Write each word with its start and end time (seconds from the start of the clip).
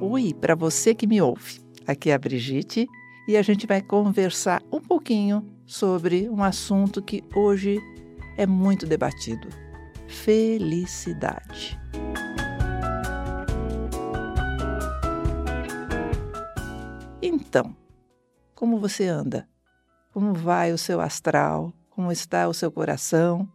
Oi, 0.00 0.32
para 0.32 0.54
você 0.54 0.94
que 0.94 1.06
me 1.06 1.20
ouve. 1.20 1.60
Aqui 1.86 2.10
é 2.10 2.14
a 2.14 2.18
Brigitte 2.18 2.86
e 3.28 3.36
a 3.36 3.42
gente 3.42 3.66
vai 3.66 3.82
conversar 3.82 4.62
um 4.72 4.80
pouquinho 4.80 5.44
sobre 5.66 6.28
um 6.28 6.42
assunto 6.42 7.02
que 7.02 7.22
hoje 7.34 7.78
é 8.38 8.46
muito 8.46 8.86
debatido: 8.86 9.48
felicidade. 10.06 11.78
Então, 17.56 17.74
como 18.54 18.78
você 18.78 19.06
anda? 19.06 19.48
Como 20.12 20.34
vai 20.34 20.74
o 20.74 20.78
seu 20.78 21.00
astral? 21.00 21.72
Como 21.88 22.12
está 22.12 22.46
o 22.46 22.52
seu 22.52 22.70
coração? 22.70 23.50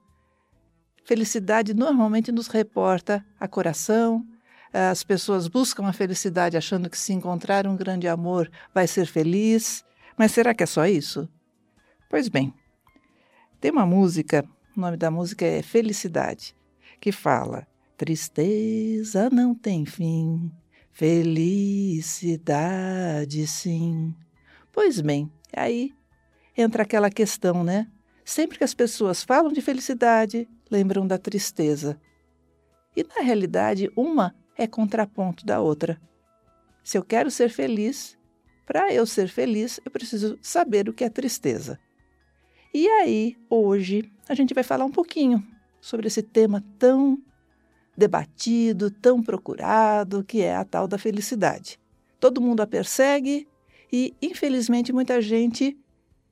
Felicidade 1.05 1.75
normalmente 1.75 2.31
nos 2.31 2.47
reporta 2.47 3.23
a 3.39 3.47
coração. 3.47 4.25
As 4.73 5.03
pessoas 5.03 5.47
buscam 5.47 5.85
a 5.85 5.93
felicidade 5.93 6.57
achando 6.57 6.89
que 6.89 6.97
se 6.97 7.13
encontrar 7.13 7.67
um 7.67 7.75
grande 7.75 8.07
amor 8.07 8.49
vai 8.73 8.87
ser 8.87 9.05
feliz. 9.05 9.85
Mas 10.17 10.31
será 10.31 10.55
que 10.55 10.63
é 10.63 10.65
só 10.65 10.87
isso? 10.87 11.29
Pois 12.09 12.27
bem, 12.27 12.51
tem 13.59 13.69
uma 13.69 13.85
música, 13.85 14.43
o 14.75 14.81
nome 14.81 14.97
da 14.97 15.11
música 15.11 15.45
é 15.45 15.61
Felicidade, 15.61 16.55
que 16.99 17.11
fala: 17.11 17.67
Tristeza 17.95 19.29
não 19.29 19.53
tem 19.53 19.85
fim, 19.85 20.51
felicidade 20.91 22.27
sim. 23.47 24.13
Pois 24.71 25.01
bem, 25.01 25.31
aí 25.55 25.93
entra 26.57 26.83
aquela 26.83 27.09
questão, 27.09 27.63
né? 27.63 27.87
Sempre 28.23 28.57
que 28.57 28.63
as 28.63 28.73
pessoas 28.73 29.23
falam 29.23 29.51
de 29.51 29.61
felicidade, 29.61 30.47
lembram 30.69 31.05
da 31.07 31.17
tristeza. 31.17 31.99
E 32.95 33.03
na 33.03 33.21
realidade, 33.21 33.91
uma 33.95 34.35
é 34.57 34.67
contraponto 34.67 35.45
da 35.45 35.59
outra. 35.59 35.99
Se 36.83 36.97
eu 36.97 37.03
quero 37.03 37.31
ser 37.31 37.49
feliz, 37.49 38.17
para 38.65 38.93
eu 38.93 39.05
ser 39.05 39.27
feliz, 39.27 39.79
eu 39.83 39.91
preciso 39.91 40.37
saber 40.41 40.87
o 40.87 40.93
que 40.93 41.03
é 41.03 41.09
tristeza. 41.09 41.79
E 42.73 42.87
aí, 42.87 43.35
hoje, 43.49 44.09
a 44.29 44.33
gente 44.33 44.53
vai 44.53 44.63
falar 44.63 44.85
um 44.85 44.91
pouquinho 44.91 45.45
sobre 45.81 46.07
esse 46.07 46.21
tema 46.21 46.63
tão 46.79 47.21
debatido, 47.95 48.89
tão 48.89 49.21
procurado, 49.21 50.23
que 50.23 50.41
é 50.41 50.55
a 50.55 50.63
tal 50.63 50.87
da 50.87 50.97
felicidade. 50.97 51.79
Todo 52.19 52.41
mundo 52.41 52.61
a 52.61 52.67
persegue 52.67 53.47
e, 53.91 54.15
infelizmente, 54.21 54.93
muita 54.93 55.21
gente 55.21 55.77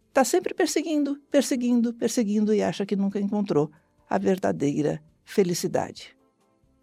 está 0.08 0.24
sempre 0.24 0.54
perseguindo, 0.54 1.18
perseguindo, 1.30 1.94
perseguindo 1.94 2.54
e 2.54 2.64
acha 2.64 2.86
que 2.86 2.96
nunca 2.96 3.20
encontrou 3.20 3.72
a 4.10 4.18
verdadeira 4.18 5.02
felicidade. 5.24 6.16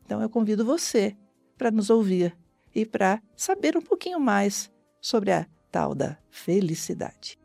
Então, 0.05 0.23
eu 0.23 0.31
convido 0.31 0.65
você 0.65 1.17
para 1.59 1.71
nos 1.71 1.91
ouvir 1.91 2.37
e 2.75 2.85
para 2.85 3.21
saber 3.35 3.77
um 3.77 3.83
pouquinho 3.83 4.21
mais 4.21 4.71
sobre 5.01 5.33
a 5.33 5.47
tal 5.71 5.95
da 5.95 6.17
felicidade. 6.31 7.39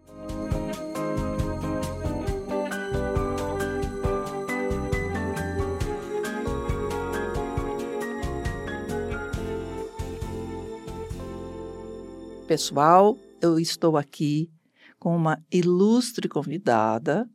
Pessoal, 12.48 13.18
eu 13.42 13.60
estou 13.60 13.98
aqui 13.98 14.52
com 15.00 15.16
uma 15.16 15.44
ilustre 15.52 16.28
convidada 16.28 17.30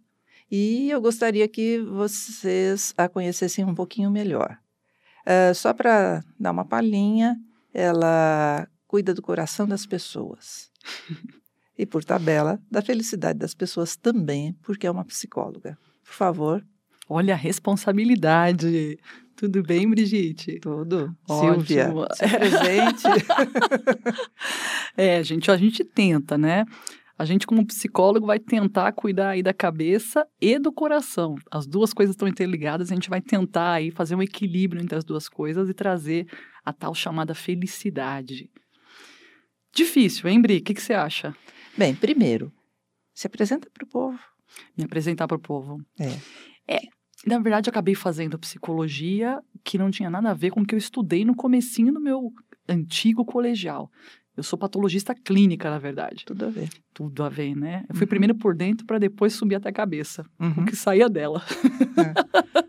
e 0.50 0.90
eu 0.90 1.00
gostaria 1.00 1.48
que 1.48 1.80
vocês 1.80 2.94
a 2.96 3.08
conhecessem 3.08 3.64
um 3.64 3.74
pouquinho 3.74 4.10
melhor. 4.10 4.58
Uh, 5.22 5.54
só 5.54 5.72
para 5.72 6.22
dar 6.38 6.52
uma 6.52 6.64
palhinha, 6.64 7.36
ela 7.74 8.68
cuida 8.86 9.12
do 9.12 9.22
coração 9.22 9.66
das 9.66 9.84
pessoas. 9.84 10.70
e, 11.76 11.84
por 11.84 12.04
tabela, 12.04 12.60
da 12.70 12.80
felicidade 12.80 13.38
das 13.38 13.54
pessoas 13.54 13.96
também, 13.96 14.52
porque 14.62 14.86
é 14.86 14.90
uma 14.90 15.04
psicóloga. 15.04 15.76
Por 16.04 16.14
favor. 16.14 16.64
Olha 17.08 17.34
a 17.34 17.36
responsabilidade. 17.36 18.98
Tudo 19.36 19.62
bem, 19.62 19.88
Brigitte? 19.88 20.58
Tudo. 20.60 21.14
Silvia, 21.26 21.92
se 22.14 22.26
presente. 22.26 23.02
é, 24.96 25.22
gente, 25.22 25.50
a 25.50 25.56
gente 25.56 25.84
tenta, 25.84 26.38
né? 26.38 26.64
A 27.18 27.24
gente, 27.24 27.46
como 27.46 27.66
psicólogo, 27.66 28.26
vai 28.26 28.38
tentar 28.38 28.92
cuidar 28.92 29.30
aí 29.30 29.42
da 29.42 29.52
cabeça 29.52 30.26
e 30.40 30.58
do 30.58 30.72
coração. 30.72 31.34
As 31.50 31.66
duas 31.66 31.92
coisas 31.92 32.14
estão 32.14 32.28
interligadas, 32.28 32.90
a 32.90 32.94
gente 32.94 33.10
vai 33.10 33.20
tentar 33.20 33.72
aí 33.72 33.90
fazer 33.90 34.14
um 34.14 34.22
equilíbrio 34.22 34.82
entre 34.82 34.96
as 34.96 35.04
duas 35.04 35.28
coisas 35.28 35.68
e 35.68 35.74
trazer 35.74 36.26
a 36.64 36.72
tal 36.72 36.94
chamada 36.94 37.34
felicidade. 37.34 38.50
Difícil, 39.74 40.28
hein, 40.28 40.40
Bri? 40.40 40.58
O 40.58 40.62
que, 40.62 40.74
que 40.74 40.82
você 40.82 40.94
acha? 40.94 41.34
Bem, 41.76 41.94
primeiro, 41.94 42.50
se 43.14 43.26
apresenta 43.26 43.68
para 43.70 43.84
o 43.84 43.88
povo. 43.88 44.18
Me 44.76 44.84
apresentar 44.84 45.26
para 45.26 45.36
o 45.36 45.40
povo. 45.40 45.78
É. 45.98 46.76
É, 46.76 46.80
na 47.26 47.38
verdade, 47.38 47.68
eu 47.68 47.70
acabei 47.70 47.94
fazendo 47.94 48.38
psicologia 48.38 49.42
que 49.64 49.76
não 49.76 49.90
tinha 49.90 50.08
nada 50.08 50.30
a 50.30 50.34
ver 50.34 50.50
com 50.50 50.60
o 50.60 50.66
que 50.66 50.74
eu 50.74 50.78
estudei 50.78 51.24
no 51.24 51.34
comecinho 51.34 51.92
do 51.92 52.00
meu 52.00 52.32
antigo 52.68 53.24
colegial. 53.24 53.90
Eu 54.36 54.42
sou 54.42 54.58
patologista 54.58 55.14
clínica, 55.14 55.70
na 55.70 55.78
verdade. 55.78 56.24
Tudo 56.26 56.44
a 56.44 56.50
ver. 56.50 56.68
Tudo 56.92 57.24
a 57.24 57.28
ver, 57.28 57.56
né? 57.56 57.84
Eu 57.88 57.94
fui 57.94 58.04
uhum. 58.04 58.08
primeiro 58.08 58.34
por 58.34 58.54
dentro 58.54 58.86
para 58.86 58.98
depois 58.98 59.32
subir 59.32 59.54
até 59.54 59.70
a 59.70 59.72
cabeça, 59.72 60.26
uhum. 60.38 60.62
o 60.62 60.66
que 60.66 60.76
saía 60.76 61.08
dela. 61.08 61.42
É. 61.96 62.64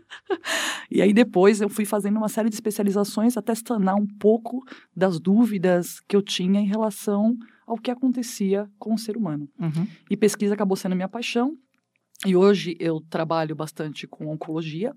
e 0.90 1.02
aí 1.02 1.12
depois 1.12 1.60
eu 1.60 1.68
fui 1.68 1.84
fazendo 1.84 2.16
uma 2.16 2.28
série 2.28 2.48
de 2.48 2.54
especializações 2.54 3.36
até 3.36 3.54
sanar 3.54 3.96
um 3.96 4.06
pouco 4.06 4.64
das 4.96 5.20
dúvidas 5.20 6.00
que 6.00 6.16
eu 6.16 6.22
tinha 6.22 6.58
em 6.58 6.66
relação 6.66 7.36
ao 7.66 7.76
que 7.76 7.90
acontecia 7.90 8.66
com 8.78 8.94
o 8.94 8.98
ser 8.98 9.14
humano. 9.14 9.46
Uhum. 9.60 9.86
E 10.08 10.16
pesquisa 10.16 10.54
acabou 10.54 10.74
sendo 10.74 10.96
minha 10.96 11.08
paixão. 11.08 11.54
E 12.26 12.34
hoje 12.34 12.76
eu 12.80 13.00
trabalho 13.00 13.54
bastante 13.54 14.06
com 14.06 14.26
oncologia, 14.26 14.92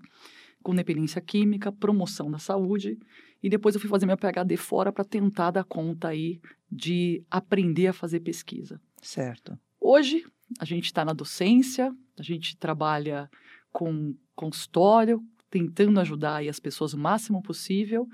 com 0.62 0.74
dependência 0.74 1.20
química, 1.20 1.70
promoção 1.70 2.30
da 2.30 2.38
saúde. 2.38 2.98
E 3.42 3.48
depois 3.48 3.74
eu 3.74 3.80
fui 3.80 3.88
fazer 3.90 4.06
meu 4.06 4.16
PhD 4.16 4.56
fora 4.56 4.92
para 4.92 5.04
tentar 5.04 5.52
dar 5.52 5.64
conta 5.64 6.08
aí 6.08 6.40
de 6.70 7.24
aprender 7.30 7.88
a 7.88 7.92
fazer 7.92 8.20
pesquisa. 8.20 8.80
Certo. 9.00 9.58
Hoje 9.80 10.24
a 10.58 10.64
gente 10.64 10.86
está 10.86 11.04
na 11.04 11.12
docência, 11.12 11.94
a 12.18 12.22
gente 12.22 12.56
trabalha 12.56 13.30
com 13.72 14.14
consultório, 14.34 15.22
tentando 15.50 16.00
ajudar 16.00 16.36
aí 16.36 16.48
as 16.48 16.60
pessoas 16.60 16.92
o 16.92 16.98
máximo 16.98 17.42
possível 17.42 18.08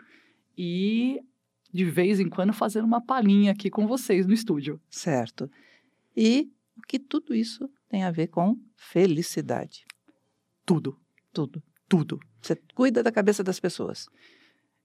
e 0.57 1.21
de 1.73 1.85
vez 1.85 2.19
em 2.21 2.29
quando 2.29 2.53
fazendo 2.53 2.85
uma 2.85 3.01
palhinha 3.01 3.53
aqui 3.53 3.71
com 3.71 3.87
vocês 3.87 4.27
no 4.27 4.33
estúdio. 4.33 4.81
Certo. 4.91 5.51
E 6.17 6.51
o 6.77 6.83
que 6.83 6.99
tudo 6.99 7.35
isso 7.35 7.71
tem 7.89 8.05
a 8.05 8.11
ver 8.11 8.29
com 8.29 8.57
felicidade. 8.77 9.85
Tudo. 10.65 10.99
Tudo. 11.33 11.63
Tudo. 11.89 12.21
Você 12.41 12.57
cuida 12.75 13.03
da 13.03 13.11
cabeça 13.11 13.43
das 13.43 13.59
pessoas. 13.59 14.07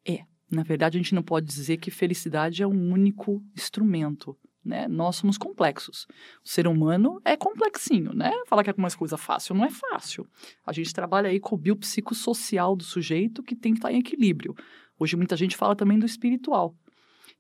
É. 0.08 0.25
Na 0.50 0.62
verdade, 0.62 0.97
a 0.97 1.02
gente 1.02 1.16
não 1.16 1.24
pode 1.24 1.47
dizer 1.47 1.78
que 1.78 1.90
felicidade 1.90 2.62
é 2.62 2.68
um 2.68 2.92
único 2.92 3.44
instrumento. 3.56 4.38
Né? 4.63 4.88
Nós 4.88 5.18
somos 5.18 5.38
complexos. 5.38 6.08
O 6.44 6.47
ser 6.47 6.68
humano 6.68 7.19
é 7.25 7.36
complexinho, 7.36 8.13
né? 8.13 8.31
Falar 8.47 8.63
que 8.63 8.69
é 8.69 8.74
uma 8.78 8.92
coisa 8.92 9.18
fácil 9.18 9.56
não 9.56 9.66
é 9.66 9.69
fácil. 9.69 10.25
A 10.66 10.72
gente 10.72 10.94
trabalha 10.94 11.30
aí 11.30 11.40
com 11.40 11.56
o 11.56 11.58
biopsicossocial 11.58 12.75
do 12.75 12.84
sujeito 12.84 13.44
que 13.44 13.56
tem 13.56 13.74
que 13.74 13.80
estar 13.80 13.92
em 13.92 14.00
equilíbrio. 14.00 14.56
Hoje 14.97 15.18
muita 15.18 15.36
gente 15.36 15.58
fala 15.58 15.75
também 15.75 16.00
do 16.00 16.06
espiritual. 16.06 16.75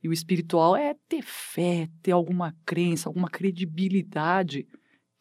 E 0.01 0.09
o 0.09 0.13
espiritual 0.13 0.75
é 0.75 0.95
ter 1.07 1.21
fé, 1.21 1.87
ter 2.01 2.11
alguma 2.11 2.53
crença, 2.65 3.07
alguma 3.07 3.29
credibilidade 3.29 4.67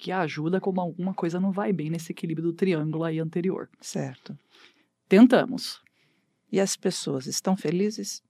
que 0.02 0.10
ajuda 0.10 0.60
como 0.60 0.81
alguma 0.81 1.14
coisa 1.14 1.38
não 1.38 1.52
vai 1.52 1.72
bem 1.72 1.88
nesse 1.88 2.10
equilíbrio 2.10 2.49
do 2.49 2.52
triângulo 2.52 3.04
aí 3.04 3.20
anterior. 3.20 3.70
Certo. 3.81 4.37
Tentamos. 5.08 5.81
E 6.50 6.58
as 6.58 6.76
pessoas 6.76 7.28
estão 7.28 7.56
felizes? 7.56 8.20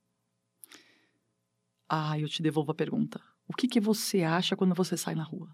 Ah, 1.88 2.20
eu 2.20 2.28
te 2.28 2.42
devolvo 2.42 2.72
a 2.72 2.74
pergunta. 2.74 3.18
O 3.48 3.54
que, 3.54 3.66
que 3.66 3.80
você 3.80 4.22
acha 4.22 4.54
quando 4.54 4.74
você 4.74 4.98
sai 4.98 5.14
na 5.14 5.22
rua? 5.22 5.48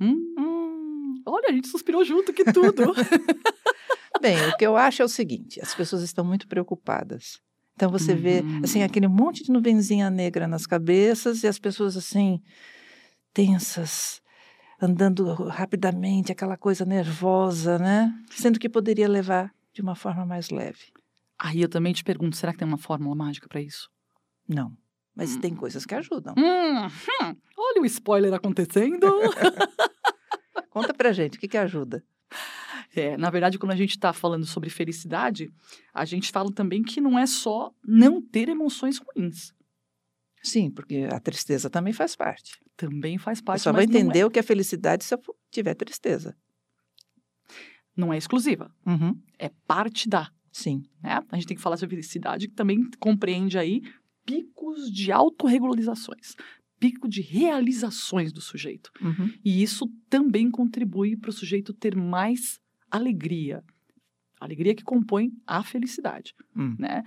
Hum? 0.00 0.34
hum. 0.36 1.22
Olha, 1.24 1.50
a 1.50 1.52
gente 1.52 1.68
suspirou 1.68 2.04
junto, 2.04 2.32
que 2.32 2.44
tudo. 2.52 2.92
Bem, 4.20 4.36
o 4.48 4.56
que 4.56 4.66
eu 4.66 4.76
acho 4.76 5.00
é 5.00 5.04
o 5.04 5.08
seguinte: 5.08 5.60
as 5.62 5.72
pessoas 5.76 6.02
estão 6.02 6.24
muito 6.24 6.48
preocupadas. 6.48 7.40
Então 7.76 7.88
você 7.88 8.12
uhum. 8.12 8.18
vê 8.18 8.42
assim 8.64 8.82
aquele 8.82 9.06
monte 9.06 9.44
de 9.44 9.52
nuvenzinha 9.52 10.10
negra 10.10 10.48
nas 10.48 10.66
cabeças 10.66 11.44
e 11.44 11.46
as 11.46 11.58
pessoas 11.58 11.96
assim 11.96 12.42
tensas, 13.32 14.22
andando 14.84 15.24
rapidamente, 15.48 16.30
aquela 16.30 16.56
coisa 16.56 16.84
nervosa, 16.84 17.78
né? 17.78 18.14
Sendo 18.30 18.58
que 18.58 18.68
poderia 18.68 19.08
levar 19.08 19.52
de 19.72 19.80
uma 19.80 19.94
forma 19.94 20.24
mais 20.24 20.50
leve. 20.50 20.92
Aí 21.38 21.62
eu 21.62 21.68
também 21.68 21.92
te 21.92 22.04
pergunto, 22.04 22.36
será 22.36 22.52
que 22.52 22.58
tem 22.58 22.68
uma 22.68 22.78
fórmula 22.78 23.14
mágica 23.14 23.48
para 23.48 23.60
isso? 23.60 23.90
Não. 24.48 24.76
Mas 25.14 25.36
tem 25.36 25.54
coisas 25.54 25.86
que 25.86 25.94
ajudam. 25.94 26.34
Hum, 26.36 26.86
hum, 26.86 27.36
olha 27.56 27.82
o 27.82 27.86
spoiler 27.86 28.34
acontecendo. 28.34 29.06
Conta 30.70 30.92
pra 30.92 31.12
gente, 31.12 31.36
o 31.36 31.40
que, 31.40 31.48
que 31.48 31.56
ajuda? 31.56 32.04
É, 32.94 33.16
na 33.16 33.30
verdade, 33.30 33.58
quando 33.58 33.72
a 33.72 33.76
gente 33.76 33.90
está 33.90 34.12
falando 34.12 34.44
sobre 34.44 34.70
felicidade, 34.70 35.52
a 35.92 36.04
gente 36.04 36.30
fala 36.30 36.52
também 36.52 36.82
que 36.82 37.00
não 37.00 37.18
é 37.18 37.26
só 37.26 37.72
não 37.86 38.20
ter 38.20 38.48
emoções 38.48 38.98
ruins. 38.98 39.53
Sim, 40.44 40.70
porque 40.70 41.08
a 41.10 41.18
tristeza 41.18 41.70
também 41.70 41.92
faz 41.92 42.14
parte. 42.14 42.60
Também 42.76 43.16
faz 43.16 43.40
parte. 43.40 43.62
Só 43.62 43.72
vai 43.72 43.84
entender 43.84 44.24
o 44.24 44.30
que 44.30 44.38
é 44.38 44.42
felicidade 44.42 45.02
se 45.02 45.14
eu 45.14 45.20
tiver 45.50 45.74
tristeza. 45.74 46.36
Não 47.96 48.12
é 48.12 48.18
exclusiva. 48.18 48.70
Uhum. 48.86 49.18
É 49.38 49.48
parte 49.66 50.06
da. 50.08 50.30
Sim. 50.52 50.82
Né? 51.02 51.18
A 51.30 51.36
gente 51.36 51.46
tem 51.46 51.56
que 51.56 51.62
falar 51.62 51.78
sobre 51.78 51.96
felicidade, 51.96 52.48
que 52.48 52.54
também 52.54 52.78
compreende 53.00 53.58
aí 53.58 53.80
picos 54.26 54.90
de 54.92 55.10
autorregularizações, 55.10 56.34
pico 56.78 57.08
de 57.08 57.22
realizações 57.22 58.32
do 58.32 58.40
sujeito. 58.40 58.90
Uhum. 59.00 59.32
E 59.44 59.62
isso 59.62 59.86
também 60.10 60.50
contribui 60.50 61.16
para 61.16 61.30
o 61.30 61.32
sujeito 61.32 61.72
ter 61.72 61.96
mais 61.96 62.60
alegria. 62.90 63.64
Alegria 64.38 64.74
que 64.74 64.84
compõe 64.84 65.32
a 65.46 65.62
felicidade, 65.62 66.34
Hum. 66.54 66.76
né? 66.78 67.02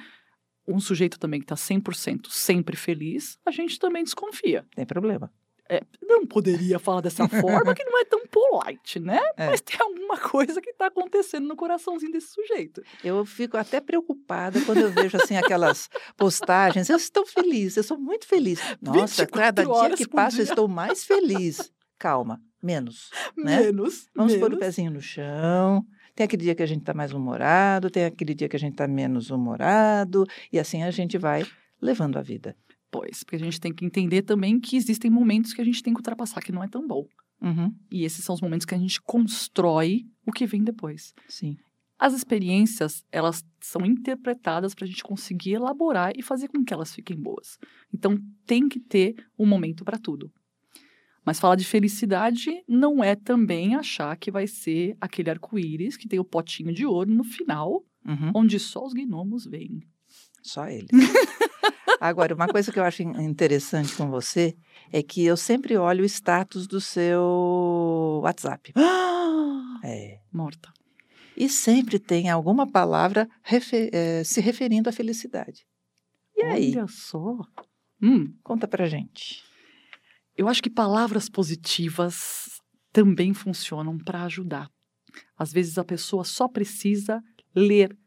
Um 0.67 0.79
sujeito 0.79 1.17
também 1.17 1.39
que 1.39 1.45
está 1.45 1.55
100% 1.55 2.27
sempre 2.29 2.75
feliz, 2.75 3.37
a 3.45 3.51
gente 3.51 3.79
também 3.79 4.03
desconfia. 4.03 4.65
Tem 4.75 4.85
problema. 4.85 5.31
É, 5.69 5.83
não 6.01 6.25
poderia 6.25 6.79
falar 6.79 7.01
dessa 7.01 7.27
forma 7.41 7.75
que 7.75 7.83
não 7.83 7.99
é 7.99 8.05
tão 8.05 8.21
polite, 8.27 8.99
né? 8.99 9.19
É. 9.35 9.47
Mas 9.47 9.61
tem 9.61 9.77
alguma 9.79 10.17
coisa 10.17 10.61
que 10.61 10.69
está 10.69 10.87
acontecendo 10.87 11.47
no 11.47 11.55
coraçãozinho 11.55 12.11
desse 12.11 12.29
sujeito. 12.33 12.81
Eu 13.03 13.25
fico 13.25 13.57
até 13.57 13.81
preocupada 13.81 14.61
quando 14.61 14.79
eu 14.79 14.91
vejo 14.91 15.17
assim 15.17 15.35
aquelas 15.35 15.89
postagens. 16.15 16.89
Eu 16.89 16.97
estou 16.97 17.25
feliz, 17.25 17.75
eu 17.75 17.83
sou 17.83 17.97
muito 17.97 18.25
feliz. 18.25 18.59
Nossa, 18.81 19.25
24 19.25 19.31
cada 19.31 19.63
dia 19.63 19.97
que 19.97 20.07
passa 20.07 20.39
eu 20.39 20.43
estou 20.43 20.67
mais 20.67 21.03
feliz. 21.03 21.71
Calma, 21.99 22.39
menos. 22.61 23.09
Né? 23.35 23.63
Menos. 23.63 24.07
Vamos 24.15 24.35
pôr 24.35 24.47
o 24.47 24.49
menos. 24.49 24.59
pezinho 24.59 24.91
no 24.91 25.01
chão. 25.01 25.83
Tem 26.17 26.23
aquele 26.23 26.41
dia 26.41 26.55
que 26.55 26.63
a 26.63 26.65
gente 26.65 26.79
está 26.79 26.95
mais 26.95 27.13
humorado, 27.13 27.91
tem 27.91 28.05
aquele 28.05 28.33
dia 28.33 28.49
que 28.49 28.55
a 28.55 28.59
gente 28.59 28.71
está 28.71 28.87
menos 28.87 29.29
humorado, 29.29 30.25
e 30.51 30.57
assim 30.57 30.81
a 30.81 30.89
gente 30.89 31.15
vai 31.15 31.45
levando 31.79 32.17
a 32.17 32.23
vida. 32.23 32.57
Pois, 32.89 33.21
porque 33.23 33.35
a 33.35 33.39
gente 33.39 33.61
tem 33.61 33.71
que 33.71 33.85
entender 33.85 34.23
também 34.23 34.59
que 34.59 34.75
existem 34.75 35.11
momentos 35.11 35.53
que 35.53 35.61
a 35.61 35.63
gente 35.63 35.83
tem 35.83 35.93
que 35.93 35.99
ultrapassar 35.99 36.41
que 36.41 36.51
não 36.51 36.63
é 36.63 36.67
tão 36.67 36.87
bom. 36.87 37.05
Uhum, 37.39 37.71
E 37.91 38.03
esses 38.03 38.25
são 38.25 38.33
os 38.33 38.41
momentos 38.41 38.65
que 38.65 38.73
a 38.73 38.79
gente 38.79 38.99
constrói 38.99 40.07
o 40.25 40.31
que 40.31 40.47
vem 40.47 40.63
depois. 40.63 41.13
sim. 41.29 41.55
As 41.99 42.13
experiências, 42.13 43.03
elas 43.11 43.43
são 43.59 43.83
interpretadas 43.83 44.75
para 44.75 44.85
a 44.85 44.87
gente 44.87 45.03
conseguir 45.03 45.53
elaborar 45.53 46.13
e 46.15 46.21
fazer 46.21 46.47
com 46.47 46.63
que 46.63 46.71
elas 46.71 46.93
fiquem 46.93 47.17
boas. 47.17 47.57
Então, 47.91 48.19
tem 48.45 48.69
que 48.69 48.79
ter 48.79 49.15
um 49.37 49.47
momento 49.47 49.83
para 49.83 49.97
tudo. 49.97 50.31
Mas 51.27 51.39
falar 51.41 51.55
de 51.57 51.65
felicidade 51.65 52.63
não 52.67 53.03
é 53.03 53.13
também 53.13 53.75
achar 53.75 54.15
que 54.15 54.31
vai 54.31 54.47
ser 54.47 54.95
aquele 55.01 55.29
arco-íris 55.29 55.97
que 55.97 56.07
tem 56.07 56.17
o 56.19 56.23
potinho 56.23 56.73
de 56.73 56.85
ouro 56.85 57.11
no 57.11 57.23
final, 57.25 57.83
Uhum, 58.07 58.31
onde 58.33 58.57
só 58.57 58.85
os 58.85 58.93
gnomos 58.93 59.45
veem. 59.45 59.81
só 60.41 60.65
ele. 60.69 60.87
Agora, 61.99 62.33
uma 62.33 62.47
coisa 62.47 62.71
que 62.71 62.79
eu 62.79 62.83
acho 62.85 63.03
in- 63.03 63.21
interessante 63.21 63.93
com 63.95 64.09
você 64.09 64.55
é 64.93 65.03
que 65.03 65.25
eu 65.25 65.35
sempre 65.35 65.75
olho 65.75 66.03
o 66.03 66.05
status 66.05 66.65
do 66.67 66.79
seu 66.79 68.21
WhatsApp. 68.23 68.71
É. 69.83 70.19
Morta. 70.33 70.71
E 71.35 71.47
sempre 71.49 71.99
tem 71.99 72.29
alguma 72.29 72.65
palavra 72.65 73.29
refe- 73.43 73.89
eh, 73.93 74.23
se 74.23 74.41
referindo 74.41 74.89
à 74.89 74.91
felicidade. 74.91 75.67
E 76.35 76.41
aí? 76.43 76.71
Olha 76.75 76.87
só. 76.87 77.37
Hum, 78.01 78.33
Conta 78.43 78.67
pra 78.67 78.87
gente. 78.87 79.43
Eu 80.37 80.47
acho 80.47 80.61
que 80.61 80.69
palavras 80.69 81.27
positivas 81.27 82.61
também 82.93 83.33
funcionam 83.33 83.97
para 83.97 84.23
ajudar. 84.23 84.69
Às 85.35 85.51
vezes 85.51 85.77
a 85.77 85.83
pessoa 85.83 86.23
só 86.23 86.47
precisa 86.47 87.23
ler 87.55 87.97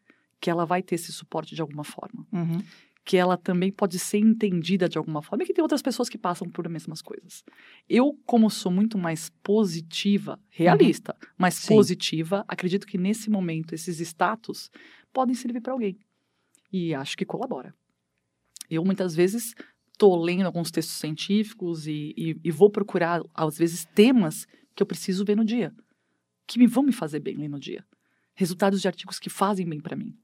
que 0.40 0.48
ela 0.48 0.64
vai 0.64 0.82
ter 0.82 0.94
esse 0.94 1.12
suporte 1.12 1.54
de 1.54 1.60
alguma 1.60 1.84
forma, 1.84 2.26
Uhum, 2.32 2.62
que 3.04 3.16
ela 3.16 3.36
também 3.36 3.72
pode 3.72 3.98
ser 3.98 4.18
entendida 4.18 4.88
de 4.88 4.96
alguma 4.96 5.20
forma 5.20 5.42
e 5.42 5.46
que 5.46 5.52
tem 5.52 5.62
outras 5.62 5.82
pessoas 5.82 6.08
que 6.08 6.16
passam 6.16 6.48
por 6.48 6.66
as 6.66 6.72
mesmas 6.72 7.02
coisas. 7.02 7.42
Eu, 7.88 8.16
como 8.24 8.48
sou 8.48 8.70
muito 8.70 8.96
mais 8.96 9.30
positiva, 9.42 10.38
realista, 10.48 11.16
mas 11.36 11.54
Sim. 11.54 11.74
positiva, 11.74 12.44
acredito 12.46 12.86
que 12.86 12.96
nesse 12.96 13.28
momento 13.28 13.74
esses 13.74 13.98
status 14.00 14.70
podem 15.12 15.34
servir 15.34 15.60
para 15.60 15.72
alguém. 15.72 15.98
E 16.72 16.94
acho 16.94 17.16
que 17.16 17.24
colabora. 17.24 17.74
Eu 18.70 18.84
muitas 18.84 19.14
vezes 19.16 19.54
estou 20.00 20.16
lendo 20.16 20.46
alguns 20.46 20.70
textos 20.70 20.96
científicos 20.96 21.86
e, 21.86 22.14
e- 22.16 22.40
e 22.42 22.50
vou 22.50 22.70
procurar, 22.70 23.20
às 23.34 23.58
vezes, 23.58 23.84
temas 23.94 24.46
que 24.74 24.82
eu 24.82 24.86
preciso 24.86 25.26
ver 25.26 25.36
no 25.36 25.44
dia, 25.44 25.74
que 26.46 26.58
me 26.58 26.66
vão 26.66 26.82
me 26.82 26.92
fazer 26.92 27.20
bem 27.20 27.36
ler 27.36 27.48
no 27.48 27.60
dia. 27.60 27.84
Resultados 28.34 28.80
de 28.80 28.88
artigos 28.88 29.18
que 29.18 29.28
fazem 29.28 29.68
bem 29.68 29.78
para 29.78 29.94
mim. 29.94 30.16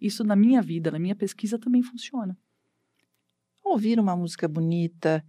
Isso 0.00 0.22
na 0.22 0.36
minha 0.36 0.62
vida, 0.62 0.92
na 0.92 0.98
minha 1.00 1.16
pesquisa 1.16 1.58
também 1.58 1.82
funciona. 1.82 2.38
Ouvir 3.64 3.98
uma 3.98 4.14
música 4.14 4.46
bonita, 4.46 5.24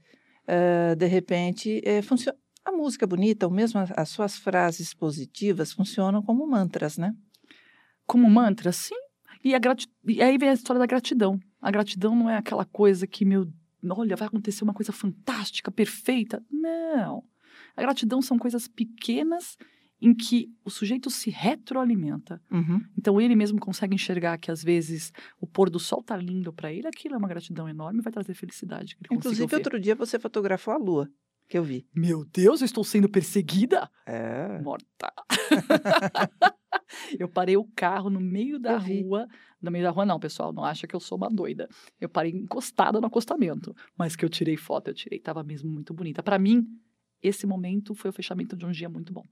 eh, 0.46 0.94
de 0.96 1.08
repente, 1.08 1.82
eh, 1.84 2.04
funciona. 2.04 2.38
A 2.64 2.72
música 2.72 3.08
bonita, 3.08 3.48
ou 3.48 3.52
mesmo 3.52 3.80
as, 3.80 3.92
as 3.98 4.10
suas 4.10 4.38
frases 4.38 4.94
positivas, 4.94 5.74
funcionam 5.74 6.22
como 6.22 6.46
mantras, 6.46 6.98
né? 6.98 7.16
Como 8.06 8.30
mantra, 8.30 8.72
sim. 8.72 8.94
E, 9.44 9.56
a 9.56 9.60
grati... 9.60 9.88
e 10.06 10.22
aí 10.22 10.38
vem 10.38 10.50
a 10.50 10.54
história 10.54 10.80
da 10.80 10.86
gratidão. 10.86 11.40
A 11.60 11.72
gratidão 11.72 12.16
não 12.16 12.30
é 12.30 12.38
aquela 12.38 12.66
coisa 12.66 13.08
que, 13.08 13.26
meu, 13.26 13.48
olha, 13.90 14.16
vai 14.16 14.28
acontecer 14.28 14.64
uma 14.64 14.74
coisa 14.74 14.92
fantástica, 14.92 15.72
perfeita. 15.72 16.44
Não. 16.52 17.24
A 17.76 17.82
gratidão 17.82 18.22
são 18.22 18.38
coisas 18.38 18.68
pequenas 18.68 19.58
em 20.02 20.14
que 20.14 20.52
o 20.64 20.70
sujeito 20.70 21.10
se 21.10 21.30
retroalimenta. 21.30 22.42
Uhum. 22.52 22.82
Então 22.98 23.20
ele 23.20 23.36
mesmo 23.36 23.60
consegue 23.60 23.96
enxergar 23.96 24.38
que 24.38 24.52
às 24.52 24.64
vezes 24.64 25.12
o 25.40 25.48
pôr 25.48 25.70
do 25.70 25.80
sol 25.80 26.04
tá 26.04 26.16
lindo 26.16 26.54
para 26.54 26.72
ele, 26.72 26.88
aquilo 26.88 27.16
é 27.16 27.18
uma 27.18 27.28
gratidão 27.28 27.68
enorme 27.68 28.00
e 28.00 28.04
vai 28.04 28.14
trazer 28.14 28.34
felicidade. 28.34 28.98
Inclusive, 29.12 29.56
outro 29.56 29.80
dia 29.80 29.96
você 29.96 30.20
fotografou 30.20 30.74
a 30.74 30.78
lua, 30.78 31.10
que 31.48 31.58
eu 31.58 31.64
vi. 31.64 31.86
Meu 31.96 32.24
Deus, 32.26 32.62
eu 32.62 32.66
estou 32.66 32.84
sendo 32.84 33.10
perseguida? 33.10 33.90
É. 34.06 34.62
Morta. 34.62 35.12
eu 37.20 37.28
parei 37.28 37.58
o 37.58 37.64
carro 37.76 38.10
no 38.10 38.20
meio 38.20 38.60
da 38.60 38.74
Eu 38.74 38.80
vi. 38.80 39.04
rua. 39.04 39.28
No 39.62 39.72
meio 39.72 39.84
da 39.84 39.90
rua, 39.92 40.06
não, 40.06 40.20
pessoal. 40.20 40.54
Não 40.54 40.64
acha 40.64 40.86
que 40.88 40.96
eu 40.96 41.00
sou 41.00 41.18
uma 41.18 41.30
doida. 41.30 41.68
Eu 42.00 42.10
parei 42.10 42.32
encostada 42.32 43.00
no 43.02 43.08
acostamento. 43.08 43.76
Mas 43.98 44.16
que 44.16 44.24
eu 44.24 44.30
tirei 44.30 44.58
foto, 44.58 44.90
eu 44.90 44.94
tirei. 44.94 45.20
Tava 45.20 45.44
mesmo 45.44 45.70
muito 45.70 45.94
bonita. 45.94 46.22
Para 46.22 46.38
mim, 46.38 46.68
esse 47.22 47.48
momento 47.48 47.96
foi 47.96 48.10
o 48.10 48.14
fechamento 48.14 48.56
de 48.56 48.66
um 48.66 48.72
dia 48.72 48.90
muito 48.90 49.12
bom. 49.12 49.24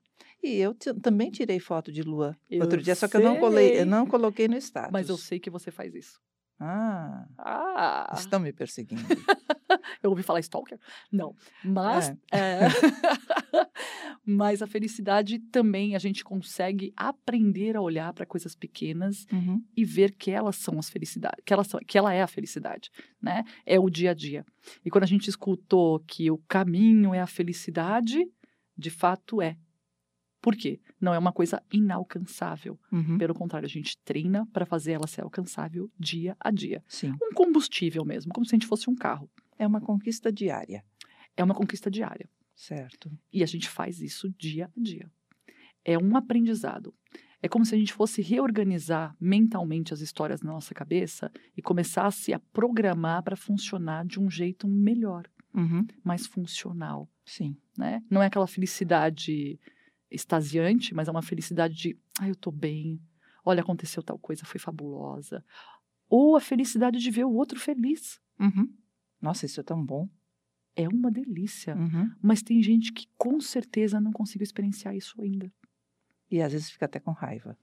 E 0.42 0.56
eu 0.58 0.74
também 0.76 1.32
tirei 1.32 1.60
foto 1.60 1.92
de 1.92 2.04
lua 2.04 2.38
Eu 2.50 2.62
outro 2.62 2.82
dia, 2.82 2.96
só 2.96 3.08
que 3.08 3.18
eu 3.18 3.22
não, 3.22 3.38
colei, 3.40 3.80
eu 3.80 3.86
não 3.86 4.06
coloquei 4.06 4.48
no 4.48 4.56
status. 4.58 4.92
Mas 4.92 5.10
eu 5.10 5.18
sei 5.18 5.40
que 5.40 5.50
você 5.50 5.72
faz 5.72 5.94
isso. 5.96 6.20
Ah, 6.60 7.26
Ah, 7.38 8.14
estão 8.16 8.40
me 8.40 8.54
perseguindo. 8.54 9.02
eu 10.02 10.10
ouvi 10.10 10.24
falar 10.24 10.40
stalker? 10.40 10.80
Não. 11.12 11.36
Mas, 11.64 12.10
é. 12.32 12.60
mas 14.26 14.62
a 14.62 14.68
felicidade 14.68 15.40
também 15.40 15.96
a 15.96 16.00
gente 16.00 16.24
consegue 16.24 16.92
aprender 16.98 17.76
a 17.76 17.82
olhar 17.82 18.12
para 18.14 18.26
coisas 18.26 18.56
pequenas 18.56 19.26
Uhum. 19.32 19.64
e 19.78 19.86
ver 19.86 20.12
que 20.16 20.32
elas 20.32 20.56
são 20.56 20.80
as 20.80 20.90
felicidades, 20.90 21.44
que 21.46 21.54
elas 21.54 21.68
são, 21.68 21.80
que 21.86 21.98
ela 21.98 22.14
é 22.14 22.22
a 22.22 22.28
felicidade, 22.28 22.90
né? 23.22 23.44
É 23.66 23.80
o 23.80 23.90
dia 23.90 24.12
a 24.12 24.14
dia. 24.14 24.46
E 24.84 24.90
quando 24.90 25.04
a 25.04 25.08
gente 25.08 25.30
escutou 25.30 26.00
que 26.00 26.32
o 26.32 26.38
caminho 26.48 27.14
é 27.14 27.22
a 27.22 27.28
felicidade, 27.28 28.26
de 28.78 28.90
fato 28.90 29.42
é. 29.42 29.56
Por 30.42 30.56
quê? 30.56 30.80
Não 31.02 31.12
é 31.14 31.18
uma 31.18 31.32
coisa 31.32 31.62
inalcançável. 31.74 32.80
Uhum. 32.92 33.18
Pelo 33.18 33.34
contrário, 33.34 33.66
a 33.66 33.70
gente 33.70 33.98
treina 34.04 34.46
para 34.54 34.66
fazer 34.66 34.92
ela 34.94 35.08
ser 35.08 35.22
alcançável 35.22 35.90
dia 36.00 36.36
a 36.40 36.52
dia. 36.52 36.84
Sim. 36.88 37.14
Um 37.22 37.34
combustível 37.34 38.06
mesmo, 38.06 38.32
como 38.32 38.46
se 38.46 38.54
a 38.54 38.58
gente 38.58 38.68
fosse 38.68 38.90
um 38.90 38.96
carro. 38.96 39.30
É 39.58 39.66
uma 39.66 39.82
conquista 39.82 40.32
diária, 40.32 40.84
É 41.38 41.44
uma 41.44 41.54
conquista 41.56 41.90
diária. 41.90 42.30
Certo? 42.56 43.12
E 43.32 43.44
a 43.44 43.46
gente 43.46 43.70
faz 43.70 44.02
isso 44.02 44.30
dia 44.38 44.66
a 44.66 44.80
dia. 44.80 45.12
É 45.84 45.98
um 45.98 46.16
aprendizado. 46.18 46.94
É 47.42 47.48
como 47.48 47.64
se 47.66 47.76
a 47.76 47.78
gente 47.78 47.94
fosse 47.94 48.22
reorganizar 48.22 49.16
mentalmente 49.20 49.94
as 49.94 50.02
histórias 50.02 50.42
na 50.42 50.52
nossa 50.52 50.74
cabeça 50.74 51.32
e 51.56 51.62
começasse 51.62 52.34
a 52.34 52.40
programar 52.40 53.22
para 53.22 53.36
funcionar 53.36 54.06
de 54.06 54.20
um 54.20 54.30
jeito 54.30 54.68
melhor, 54.68 55.30
Uhum. 55.54 55.86
mais 56.04 56.26
funcional, 56.26 57.08
Sim. 57.24 57.56
né? 57.78 58.02
Não 58.10 58.22
é 58.24 58.26
aquela 58.26 58.48
felicidade 58.48 59.60
extasiante, 60.10 60.94
mas 60.96 61.08
é 61.08 61.12
uma 61.12 61.22
felicidade 61.22 61.76
de, 61.76 62.00
ah, 62.20 62.28
eu 62.28 62.36
tô 62.36 62.52
bem. 62.52 63.00
Olha, 63.44 63.62
aconteceu 63.62 64.02
tal 64.02 64.18
coisa, 64.18 64.44
foi 64.46 64.60
fabulosa. 64.60 65.44
Ou 66.10 66.36
a 66.36 66.42
felicidade 66.42 67.00
de 67.00 67.12
ver 67.12 67.26
o 67.26 67.34
outro 67.34 67.60
feliz. 67.60 68.20
Uhum. 68.40 68.74
Nossa, 69.22 69.46
isso 69.46 69.60
é 69.60 69.64
tão 69.64 69.84
bom. 69.86 70.10
É 70.76 70.88
uma 70.88 71.10
delícia. 71.10 71.76
Uhum. 71.76 72.12
Mas 72.22 72.42
tem 72.42 72.62
gente 72.62 72.92
que 72.92 73.08
com 73.18 73.40
certeza 73.40 74.00
não 74.00 74.12
conseguiu 74.12 74.44
experienciar 74.44 74.96
isso 74.96 75.20
ainda. 75.22 75.52
E 76.30 76.42
às 76.42 76.52
vezes 76.52 76.70
fica 76.70 76.86
até 76.86 77.00
com 77.00 77.12
raiva. 77.12 77.58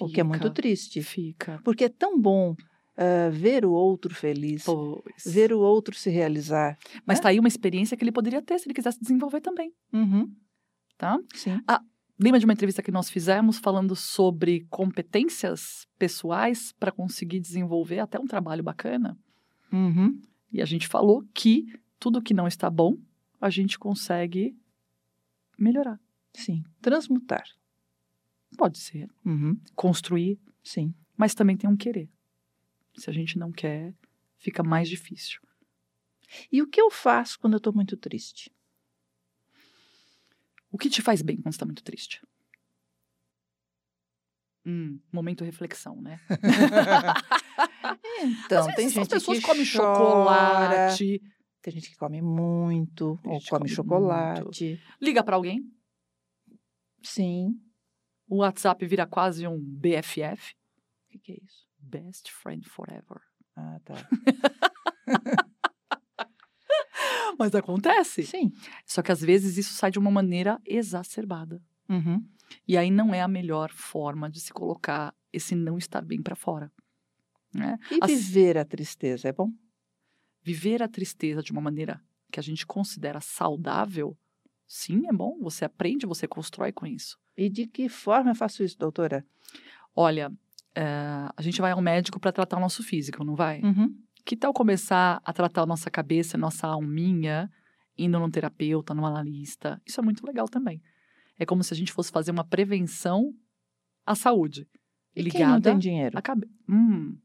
O 0.00 0.08
que 0.08 0.20
é 0.20 0.24
muito 0.24 0.42
Fica. 0.42 0.50
triste. 0.54 1.02
Fica. 1.02 1.60
Porque 1.64 1.84
é 1.84 1.88
tão 1.88 2.20
bom 2.20 2.54
ah, 2.96 3.30
ver 3.30 3.64
o 3.64 3.70
outro 3.72 4.14
feliz, 4.14 4.64
Pois. 4.64 5.24
ver 5.24 5.52
o 5.52 5.60
outro 5.60 5.94
se 5.96 6.10
realizar. 6.10 6.76
Mas 7.06 7.18
né? 7.18 7.22
tá 7.22 7.28
aí 7.30 7.38
uma 7.38 7.48
experiência 7.48 7.96
que 7.96 8.04
ele 8.04 8.12
poderia 8.12 8.42
ter 8.42 8.58
se 8.58 8.66
ele 8.66 8.74
quisesse 8.74 9.00
desenvolver 9.00 9.40
também, 9.40 9.72
Uhum, 9.92 10.30
tá? 10.98 11.18
sim. 11.34 11.58
Lembra 12.22 12.38
de 12.38 12.44
uma 12.44 12.52
entrevista 12.52 12.82
que 12.82 12.90
nós 12.92 13.08
fizemos 13.08 13.56
falando 13.58 13.96
sobre 13.96 14.66
competências 14.68 15.86
pessoais 15.98 16.72
para 16.78 16.92
conseguir 16.92 17.40
desenvolver 17.40 18.00
até 18.00 18.20
um 18.20 18.26
trabalho 18.26 18.62
bacana? 18.62 19.18
Uhum, 19.72 20.20
E 20.52 20.60
a 20.60 20.66
gente 20.66 20.86
falou 20.86 21.24
que 21.32 21.64
tudo 22.00 22.22
que 22.22 22.34
não 22.34 22.48
está 22.48 22.68
bom, 22.70 22.98
a 23.40 23.48
gente 23.50 23.78
consegue 23.78 24.56
melhorar. 25.58 26.00
sim. 26.34 26.64
Transmutar. 26.80 27.44
Pode 28.56 28.78
ser 28.78 29.08
Uhum, 29.24 29.60
construir, 29.76 30.40
sim. 30.64 30.92
mas 31.16 31.34
também 31.34 31.56
tem 31.56 31.70
um 31.70 31.76
querer. 31.76 32.10
Se 32.96 33.08
a 33.08 33.12
gente 33.12 33.38
não 33.38 33.52
quer, 33.52 33.94
fica 34.38 34.62
mais 34.62 34.88
difícil. 34.88 35.40
E 36.50 36.60
o 36.62 36.66
que 36.66 36.80
eu 36.80 36.90
faço 36.90 37.38
quando 37.38 37.52
eu 37.54 37.58
estou 37.58 37.72
muito 37.72 37.96
triste? 37.96 38.50
O 40.72 40.78
que 40.78 40.88
te 40.90 41.00
faz 41.02 41.22
bem 41.22 41.36
quando 41.36 41.52
está 41.52 41.64
muito 41.66 41.82
triste? 41.84 42.20
Hum, 44.66 44.98
momento 45.12 45.44
reflexão, 45.44 46.00
né? 46.00 46.20
Então, 48.22 48.66
tem 48.74 48.88
gente 48.88 49.00
as 49.02 49.08
pessoas 49.08 49.38
que 49.38 49.44
comem 49.46 49.64
chora, 49.64 49.72
chocolate, 49.72 51.22
Tem 51.62 51.72
gente 51.74 51.90
que 51.90 51.96
come 51.96 52.22
muito, 52.22 53.18
ou 53.24 53.38
come 53.38 53.40
come 53.50 53.68
chocolate. 53.68 54.80
liga 55.00 55.22
para 55.22 55.36
alguém, 55.36 55.62
Sim. 57.02 57.60
o 58.28 58.36
WhatsApp 58.38 58.84
vira 58.86 59.06
quase 59.06 59.46
um 59.46 59.58
BFF, 59.58 60.54
O 61.06 61.08
que, 61.10 61.18
que 61.18 61.32
é 61.32 61.36
isso? 61.44 61.66
Best 61.78 62.30
Friend 62.32 62.66
Forever. 62.68 63.20
Ah, 63.56 63.78
tá. 63.84 63.94
Mas 67.38 67.54
acontece. 67.54 68.22
Sim. 68.24 68.52
Só 68.84 69.02
que 69.02 69.10
às 69.12 69.20
vezes 69.20 69.56
isso 69.56 69.72
sai 69.74 69.90
de 69.90 69.98
uma 69.98 70.10
maneira 70.10 70.60
exacerbada. 70.66 71.62
Uhum. 71.88 72.24
E 72.66 72.76
aí 72.76 72.90
não 72.90 73.14
é 73.14 73.22
a 73.22 73.28
melhor 73.28 73.70
forma 73.72 74.28
de 74.30 74.40
se 74.40 74.52
colocar 74.52 75.14
esse 75.32 75.54
não 75.54 75.78
estar 75.78 76.02
bem 76.02 76.22
para 76.22 76.34
fora. 76.36 76.70
Né? 77.54 77.78
E 77.90 77.98
As- 78.02 78.10
viver 78.10 78.58
a 78.58 78.64
tristeza 78.64 79.28
é 79.28 79.32
bom? 79.32 79.50
Viver 80.42 80.82
a 80.82 80.88
tristeza 80.88 81.42
de 81.42 81.52
uma 81.52 81.60
maneira 81.60 82.00
que 82.30 82.40
a 82.40 82.42
gente 82.42 82.66
considera 82.66 83.20
saudável, 83.20 84.16
sim, 84.66 85.06
é 85.08 85.12
bom. 85.12 85.38
Você 85.40 85.64
aprende, 85.64 86.06
você 86.06 86.26
constrói 86.26 86.72
com 86.72 86.86
isso. 86.86 87.18
E 87.36 87.48
de 87.48 87.66
que 87.66 87.88
forma 87.88 88.30
eu 88.30 88.34
faço 88.34 88.62
isso, 88.62 88.78
doutora? 88.78 89.24
Olha, 89.94 90.32
eh, 90.74 91.28
a 91.36 91.42
gente 91.42 91.60
vai 91.60 91.72
ao 91.72 91.80
médico 91.80 92.20
para 92.20 92.32
tratar 92.32 92.56
o 92.56 92.60
nosso 92.60 92.82
físico, 92.82 93.24
não 93.24 93.34
vai? 93.34 93.60
Uhum. 93.60 93.94
Que 94.24 94.36
tal 94.36 94.52
começar 94.52 95.20
a 95.24 95.32
tratar 95.32 95.62
a 95.62 95.66
nossa 95.66 95.90
cabeça, 95.90 96.36
a 96.36 96.40
nossa 96.40 96.66
alminha, 96.66 97.50
indo 97.96 98.18
num 98.18 98.30
terapeuta, 98.30 98.94
num 98.94 99.06
analista? 99.06 99.80
Isso 99.84 100.00
é 100.00 100.02
muito 100.02 100.24
legal 100.26 100.48
também. 100.48 100.82
É 101.38 101.46
como 101.46 101.64
se 101.64 101.72
a 101.72 101.76
gente 101.76 101.92
fosse 101.92 102.12
fazer 102.12 102.30
uma 102.30 102.44
prevenção 102.44 103.34
à 104.06 104.14
saúde. 104.14 104.68
E 105.16 105.22
ligada 105.22 105.38
quem 105.38 105.52
não 105.52 105.60
tem 105.60 105.78
dinheiro? 105.78 106.16
à 106.16 106.22
cabeça. 106.22 106.52
Hum, 106.68 107.18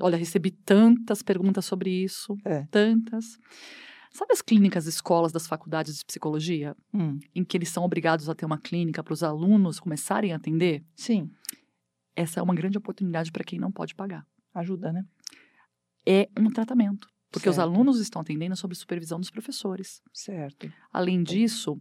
olha, 0.00 0.16
recebi 0.16 0.50
tantas 0.50 1.22
perguntas 1.22 1.64
sobre 1.64 1.90
isso, 1.90 2.36
É. 2.44 2.66
tantas. 2.70 3.38
Sabe 4.12 4.32
as 4.32 4.42
clínicas, 4.42 4.86
escolas 4.86 5.32
das 5.32 5.46
faculdades 5.46 5.98
de 5.98 6.04
psicologia, 6.04 6.76
Hum, 6.92 7.18
em 7.34 7.42
que 7.44 7.56
eles 7.56 7.70
são 7.70 7.82
obrigados 7.84 8.28
a 8.28 8.34
ter 8.34 8.44
uma 8.44 8.58
clínica 8.58 9.02
para 9.02 9.14
os 9.14 9.22
alunos 9.22 9.80
começarem 9.80 10.32
a 10.32 10.36
atender? 10.36 10.84
Sim, 10.96 11.30
Essa 12.14 12.40
é 12.40 12.42
uma 12.42 12.54
grande 12.54 12.76
oportunidade 12.76 13.32
para 13.32 13.42
quem 13.42 13.58
não 13.58 13.72
pode 13.72 13.94
pagar. 13.94 14.26
ajuda, 14.54 14.92
né? 14.92 15.02
É 16.06 16.28
um 16.38 16.50
tratamento, 16.50 17.08
porque 17.30 17.48
os 17.48 17.56
Certo. 17.56 17.66
alunos 17.70 17.98
estão 18.00 18.20
atendendo 18.20 18.54
sob 18.54 18.74
supervisão 18.74 19.18
dos 19.18 19.30
professores. 19.30 20.02
Certo. 20.12 20.70
Além 20.92 21.22
disso, 21.22 21.80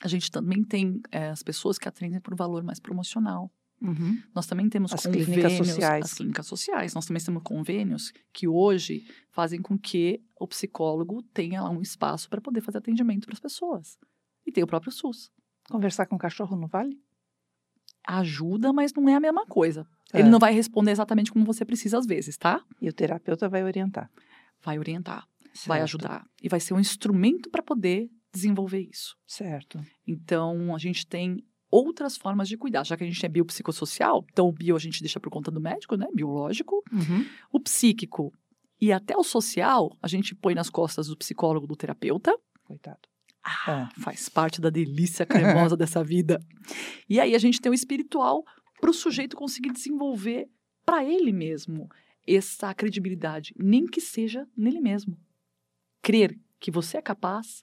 a 0.00 0.06
gente 0.06 0.30
também 0.30 0.62
tem 0.62 1.00
eh, 1.10 1.30
as 1.30 1.42
pessoas 1.42 1.76
que 1.76 1.88
atendem 1.88 2.20
por 2.20 2.36
valor 2.36 2.62
mais 2.62 2.78
promocional. 2.78 3.50
Uhum. 3.80 4.22
Nós 4.34 4.46
também 4.46 4.68
temos 4.68 4.92
As 4.92 5.02
clínicas 5.06 5.52
sociais. 5.52 6.04
as 6.04 6.14
clínicas 6.14 6.46
sociais. 6.46 6.94
Nós 6.94 7.06
também 7.06 7.22
temos 7.22 7.42
convênios 7.42 8.12
que 8.32 8.48
hoje 8.48 9.06
fazem 9.30 9.60
com 9.60 9.78
que 9.78 10.22
o 10.38 10.46
psicólogo 10.48 11.22
tenha 11.34 11.62
lá 11.62 11.70
um 11.70 11.82
espaço 11.82 12.28
para 12.30 12.40
poder 12.40 12.60
fazer 12.62 12.78
atendimento 12.78 13.26
para 13.26 13.34
as 13.34 13.40
pessoas. 13.40 13.98
E 14.46 14.52
tem 14.52 14.64
o 14.64 14.66
próprio 14.66 14.92
SUS. 14.92 15.30
Conversar 15.68 16.06
com 16.06 16.16
o 16.16 16.18
cachorro 16.18 16.56
não 16.56 16.66
vale? 16.68 16.98
Ajuda, 18.06 18.72
mas 18.72 18.92
não 18.92 19.08
é 19.08 19.14
a 19.14 19.20
mesma 19.20 19.46
coisa. 19.46 19.86
É. 20.12 20.20
Ele 20.20 20.28
não 20.28 20.38
vai 20.38 20.52
responder 20.52 20.90
exatamente 20.90 21.32
como 21.32 21.44
você 21.44 21.64
precisa 21.64 21.98
às 21.98 22.06
vezes, 22.06 22.36
tá? 22.36 22.62
E 22.80 22.88
o 22.88 22.92
terapeuta 22.92 23.48
vai 23.48 23.64
orientar. 23.64 24.10
Vai 24.62 24.78
orientar, 24.78 25.26
vai 25.66 25.78
Certo. 25.78 25.82
ajudar 25.82 26.26
e 26.42 26.48
vai 26.48 26.60
ser 26.60 26.74
um 26.74 26.80
instrumento 26.80 27.50
para 27.50 27.62
poder 27.62 28.10
desenvolver 28.32 28.80
isso. 28.80 29.16
Certo. 29.26 29.80
Então, 30.06 30.74
a 30.74 30.78
gente 30.78 31.06
tem 31.06 31.44
outras 31.74 32.16
formas 32.16 32.48
de 32.48 32.56
cuidar, 32.56 32.84
já 32.84 32.96
que 32.96 33.04
a 33.04 33.06
gente 33.06 33.24
é 33.24 33.28
biopsicossocial, 33.28 34.24
então 34.30 34.48
o 34.48 34.52
bio 34.52 34.76
a 34.76 34.78
gente 34.78 35.00
deixa 35.00 35.18
por 35.18 35.30
conta 35.30 35.50
do 35.50 35.60
médico, 35.60 35.96
né, 35.96 36.06
biológico, 36.14 36.82
Uhum. 36.92 37.26
o 37.52 37.58
psíquico 37.60 38.32
e 38.80 38.92
até 38.92 39.16
o 39.16 39.24
social, 39.24 39.96
a 40.02 40.08
gente 40.08 40.34
põe 40.34 40.54
nas 40.54 40.70
costas 40.70 41.06
do 41.08 41.16
psicólogo, 41.16 41.66
do 41.66 41.76
terapeuta, 41.76 42.36
Coitado. 42.64 43.00
Ah, 43.46 43.90
faz 44.00 44.30
parte 44.30 44.58
da 44.58 44.70
delícia 44.70 45.26
cremosa 45.26 45.76
dessa 45.76 46.02
vida. 46.02 46.40
E 47.06 47.20
aí 47.20 47.34
a 47.34 47.38
gente 47.38 47.60
tem 47.60 47.70
o 47.70 47.74
espiritual 47.74 48.42
para 48.80 48.88
o 48.88 48.94
sujeito 48.94 49.36
conseguir 49.36 49.70
desenvolver 49.70 50.46
para 50.86 51.04
ele 51.04 51.30
mesmo 51.30 51.86
essa 52.26 52.72
credibilidade, 52.72 53.52
nem 53.58 53.84
que 53.84 54.00
seja 54.00 54.46
nele 54.56 54.80
mesmo. 54.80 55.18
Crer 56.00 56.38
que 56.58 56.70
você 56.70 56.96
é 56.96 57.02
capaz 57.02 57.62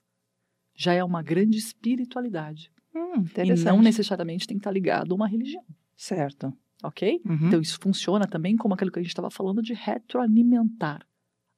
já 0.74 0.92
é 0.94 1.02
uma 1.02 1.20
grande 1.20 1.58
espiritualidade. 1.58 2.70
Hum, 2.94 3.24
E 3.36 3.64
não 3.64 3.80
necessariamente 3.82 4.46
tem 4.46 4.56
que 4.56 4.60
estar 4.60 4.70
ligado 4.70 5.12
a 5.12 5.14
uma 5.14 5.26
religião, 5.28 5.64
Certo. 5.96 6.52
ok? 6.82 7.20
Uhum. 7.24 7.46
Então 7.48 7.60
isso 7.60 7.78
funciona 7.80 8.26
também 8.26 8.56
como 8.56 8.74
aquilo 8.74 8.90
que 8.92 8.98
a 8.98 9.02
gente 9.02 9.10
estava 9.10 9.30
falando 9.30 9.62
de 9.62 9.72
retroalimentar 9.74 11.06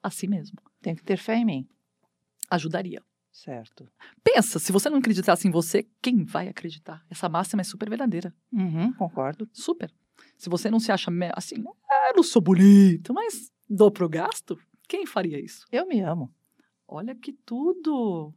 a 0.03 0.11
si 0.11 0.27
mesmo. 0.29 0.59
Tem 0.81 0.95
que 0.95 1.03
ter 1.03 1.17
fé 1.17 1.37
em 1.37 1.45
mim. 1.45 1.69
Ajudaria. 2.51 3.03
Certo. 3.33 3.89
Pensa, 4.23 4.61
se 4.61 4.71
você 4.71 4.89
não 4.89 4.99
acreditasse 4.99 5.49
em 5.49 5.51
você, 5.51 5.85
quem 6.01 6.23
vai 6.25 6.47
acreditar? 6.49 7.05
Essa 7.11 7.29
máxima 7.29 7.63
é 7.63 7.65
super 7.65 7.89
verdadeira. 7.91 8.33
Uhum, 8.53 8.93
concordo. 8.93 9.49
Super. 9.53 9.93
Se 10.39 10.49
você 10.49 10.71
não 10.71 10.79
se 10.79 10.93
acha 10.93 11.11
assim, 11.35 11.57
ah, 11.91 12.11
eu 12.11 12.17
não 12.17 12.23
sou 12.23 12.41
bonito, 12.41 13.13
mas 13.13 13.51
dou 13.69 13.91
pro 13.91 14.09
gasto, 14.09 14.57
quem 14.89 15.05
faria 15.05 15.41
isso? 15.45 15.67
Eu 15.73 15.87
me 15.89 16.01
amo. 16.01 16.33
Olha 16.87 17.15
que 17.15 17.33
tudo! 17.33 18.33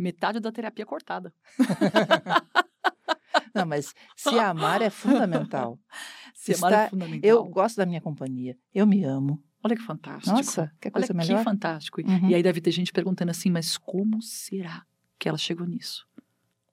Metade 0.00 0.40
da 0.40 0.50
terapia 0.50 0.86
cortada. 0.86 1.32
Não, 3.54 3.66
mas 3.66 3.94
se 4.16 4.38
amar 4.38 4.80
é 4.82 4.90
fundamental. 4.90 5.78
Se 6.34 6.54
amar 6.54 6.70
Está- 6.72 6.84
é 6.84 6.88
fundamental. 6.88 7.28
Eu 7.28 7.44
gosto 7.44 7.76
da 7.76 7.84
minha 7.84 8.00
companhia. 8.00 8.56
Eu 8.74 8.86
me 8.86 9.04
amo. 9.04 9.42
Olha 9.62 9.76
que 9.76 9.82
fantástico. 9.82 10.34
Nossa, 10.34 10.72
que 10.80 10.88
Olha 10.88 10.92
coisa 10.92 11.08
que 11.08 11.12
melhor. 11.14 11.44
fantástico. 11.44 12.00
E- 12.00 12.04
Uhum. 12.04 12.30
E 12.30 12.34
aí 12.34 12.42
deve 12.42 12.62
ter 12.62 12.70
gente 12.70 12.90
perguntando 12.92 13.30
assim, 13.30 13.50
mas 13.50 13.76
como 13.76 14.22
será 14.22 14.86
que 15.18 15.28
ela 15.28 15.36
chegou 15.36 15.66
nisso? 15.66 16.06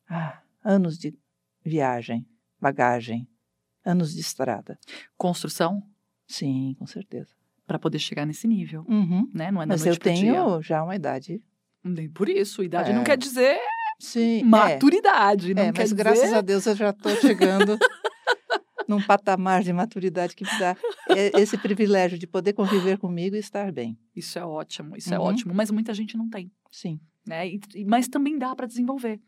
Ah, 0.09 0.39
anos 0.63 0.97
de 0.97 1.13
viagem, 1.65 2.25
bagagem, 2.61 3.27
anos 3.83 4.13
de 4.13 4.21
estrada. 4.21 4.79
Construção 5.17 5.83
Sim, 6.25 6.75
com 6.79 6.85
certeza. 6.87 7.35
para 7.65 7.77
poder 7.77 7.99
chegar 7.99 8.25
nesse 8.25 8.47
nível, 8.47 8.85
Uhum. 8.87 9.29
né? 9.33 9.51
Não 9.51 9.61
é 9.61 9.65
da 9.65 9.73
Mas 9.73 9.83
noite 9.83 9.97
eu 9.97 10.01
tenho 10.01 10.61
já 10.61 10.81
uma 10.81 10.95
idade. 10.95 11.43
Nem 11.87 12.09
por 12.09 12.27
isso. 12.29 12.63
Idade 12.63 12.91
É. 12.91 12.93
não 12.93 13.03
quer 13.03 13.17
dizer 13.17 13.57
Sim. 13.99 14.41
é. 14.41 14.43
maturidade. 14.43 15.53
Não 15.53 15.63
É, 15.63 15.71
quer 15.71 15.79
mas 15.81 15.89
dizer... 15.89 15.95
graças 16.03 16.33
a 16.33 16.41
Deus 16.41 16.65
eu 16.65 16.75
já 16.75 16.89
estou 16.91 17.15
chegando 17.17 17.77
num 18.87 19.01
patamar 19.01 19.63
de 19.63 19.73
maturidade 19.73 20.35
que 20.35 20.43
me 20.45 20.59
dá 20.59 20.75
esse 21.39 21.57
privilégio 21.57 22.17
de 22.17 22.25
poder 22.27 22.53
conviver 22.53 22.97
comigo 22.97 23.35
e 23.35 23.39
estar 23.39 23.71
bem. 23.71 23.97
Isso 24.15 24.37
é 24.39 24.45
ótimo, 24.45 24.95
isso 24.95 25.13
é 25.13 25.19
Uhum. 25.19 25.25
ótimo. 25.25 25.53
Mas 25.53 25.69
muita 25.71 25.93
gente 25.93 26.15
não 26.17 26.29
tem. 26.29 26.51
Sim. 26.71 26.99
né? 27.27 27.45
E- 27.47 27.59
mas 27.85 28.07
também 28.07 28.37
dá 28.37 28.55
para 28.55 28.65
desenvolver. 28.65 29.19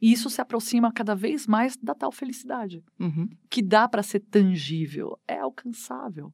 E 0.00 0.10
isso 0.12 0.30
se 0.30 0.40
aproxima 0.40 0.90
cada 0.92 1.14
vez 1.14 1.46
mais 1.46 1.76
da 1.76 1.94
tal 1.94 2.10
felicidade, 2.10 2.82
Uhum. 2.98 3.28
que 3.50 3.60
dá 3.60 3.86
para 3.86 4.02
ser 4.02 4.20
tangível, 4.20 5.18
é 5.28 5.38
alcançável. 5.40 6.32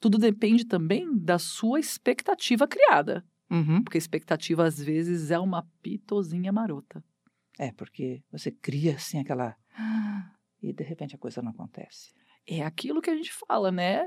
Tudo 0.00 0.16
depende 0.16 0.64
também 0.64 1.06
da 1.14 1.38
sua 1.38 1.78
expectativa 1.80 2.66
criada, 2.66 3.22
Uhum. 3.50 3.82
porque 3.82 3.96
a 3.96 3.98
expectativa 3.98 4.64
às 4.64 4.78
vezes 4.78 5.30
é 5.30 5.38
uma 5.38 5.66
pitozinha 5.82 6.52
marota. 6.52 7.02
É, 7.58 7.72
porque 7.72 8.22
você 8.30 8.50
cria 8.50 8.96
assim 8.96 9.18
aquela. 9.18 9.56
E 10.60 10.72
de 10.72 10.82
repente 10.82 11.14
a 11.14 11.18
coisa 11.18 11.40
não 11.40 11.52
acontece. 11.52 12.12
É 12.44 12.64
aquilo 12.64 13.00
que 13.00 13.10
a 13.10 13.14
gente 13.14 13.32
fala, 13.32 13.70
né? 13.70 14.02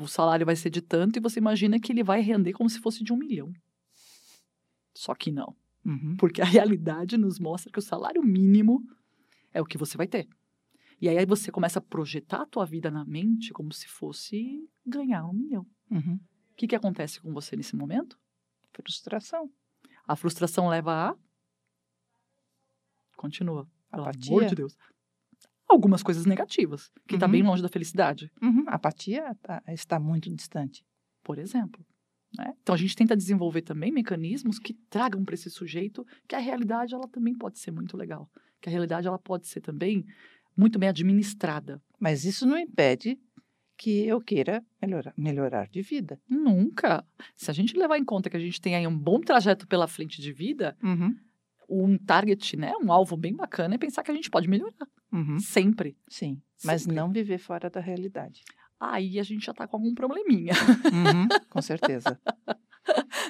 O 0.00 0.06
salário 0.06 0.46
vai 0.46 0.54
ser 0.54 0.70
de 0.70 0.80
tanto 0.80 1.16
e 1.18 1.20
você 1.20 1.40
imagina 1.40 1.80
que 1.80 1.90
ele 1.90 2.04
vai 2.04 2.20
render 2.20 2.52
como 2.52 2.70
se 2.70 2.78
fosse 2.78 3.02
de 3.02 3.12
um 3.12 3.16
milhão. 3.16 3.52
Só 4.94 5.12
que 5.12 5.32
não. 5.32 5.56
Uhum. 5.84 6.16
Porque 6.16 6.40
a 6.40 6.44
realidade 6.44 7.16
nos 7.16 7.40
mostra 7.40 7.72
que 7.72 7.80
o 7.80 7.82
salário 7.82 8.22
mínimo 8.22 8.80
é 9.52 9.60
o 9.60 9.64
que 9.64 9.76
você 9.76 9.96
vai 9.96 10.06
ter. 10.06 10.28
E 11.00 11.08
aí 11.08 11.26
você 11.26 11.50
começa 11.50 11.78
a 11.78 11.82
projetar 11.82 12.42
a 12.42 12.46
tua 12.46 12.64
vida 12.64 12.90
na 12.90 13.04
mente 13.04 13.52
como 13.52 13.72
se 13.72 13.88
fosse 13.88 14.68
ganhar 14.86 15.26
um 15.26 15.32
milhão. 15.32 15.66
Uhum. 15.90 16.20
O 16.52 16.54
que, 16.56 16.66
que 16.66 16.76
acontece 16.76 17.20
com 17.20 17.32
você 17.32 17.56
nesse 17.56 17.74
momento? 17.76 18.18
Frustração. 18.72 19.50
A 20.06 20.16
frustração 20.16 20.68
leva 20.68 21.10
a. 21.10 21.16
Continua. 23.16 23.68
Pelo 23.90 24.02
Apatia. 24.02 24.30
amor 24.30 24.44
de 24.46 24.54
Deus. 24.54 24.76
Algumas 25.68 26.02
coisas 26.02 26.24
negativas, 26.24 26.90
que 27.06 27.14
está 27.16 27.26
Uhum. 27.26 27.32
bem 27.32 27.42
longe 27.42 27.62
da 27.62 27.68
felicidade, 27.68 28.30
Uhum. 28.42 28.64
A 28.66 28.74
apatia 28.74 29.34
tá- 29.42 29.62
está 29.68 29.98
muito 29.98 30.30
distante. 30.34 30.84
por 31.24 31.36
exemplo. 31.38 31.84
né? 32.38 32.54
Então 32.62 32.74
a 32.74 32.78
gente 32.78 32.94
tenta 32.96 33.14
desenvolver 33.16 33.60
também 33.62 33.90
mecanismos 33.92 34.58
que 34.58 34.72
tragam 34.90 35.24
para 35.24 35.34
esse 35.34 35.50
sujeito 35.50 36.06
que 36.26 36.34
a 36.34 36.38
realidade 36.38 36.94
ela 36.94 37.06
também 37.08 37.34
pode 37.34 37.58
ser 37.58 37.70
muito 37.70 37.96
legal, 37.98 38.30
que 38.62 38.68
a 38.68 38.72
realidade 38.72 39.06
ela 39.06 39.18
pode 39.18 39.46
ser 39.46 39.60
também 39.62 40.04
muito 40.56 40.78
bem 40.78 40.88
administrada. 40.90 41.82
Mas 41.98 42.24
isso 42.24 42.46
não 42.46 42.56
impede 42.58 43.18
que 43.78 44.04
eu 44.06 44.20
queira 44.20 44.62
melhorar, 44.82 45.14
melhorar 45.16 45.68
de 45.68 45.80
vida. 45.82 46.20
Nunca. 46.28 47.04
Se 47.36 47.50
a 47.50 47.54
gente 47.54 47.76
levar 47.78 47.96
em 47.96 48.04
conta 48.04 48.28
que 48.28 48.36
a 48.36 48.40
gente 48.40 48.60
tem 48.60 48.74
aí 48.74 48.86
um 48.86 48.98
bom 48.98 49.20
trajeto 49.20 49.66
pela 49.68 49.86
frente 49.86 50.20
de 50.20 50.32
vida, 50.32 50.76
Uhum. 50.82 51.14
um 51.70 51.96
target, 51.96 52.56
né, 52.56 52.72
um 52.82 52.90
alvo 52.92 53.16
bem 53.16 53.34
bacana 53.36 53.76
é 53.76 53.78
pensar 53.78 54.02
que 54.02 54.10
a 54.10 54.14
gente 54.14 54.30
pode 54.30 54.48
melhorar 54.48 54.86
Uhum. 55.12 55.38
sempre. 55.38 55.96
Sim, 56.08 56.40
mas 56.64 56.82
Sempre. 56.82 56.96
não 56.96 57.10
viver 57.12 57.38
fora 57.38 57.70
da 57.70 57.80
realidade. 57.80 58.42
Aí 58.80 59.18
a 59.18 59.22
gente 59.22 59.46
já 59.46 59.52
tá 59.54 59.66
com 59.66 59.76
algum 59.76 59.94
probleminha, 59.94 60.52
Uhum. 60.92 61.28
Com 61.50 61.62
certeza. 61.62 62.20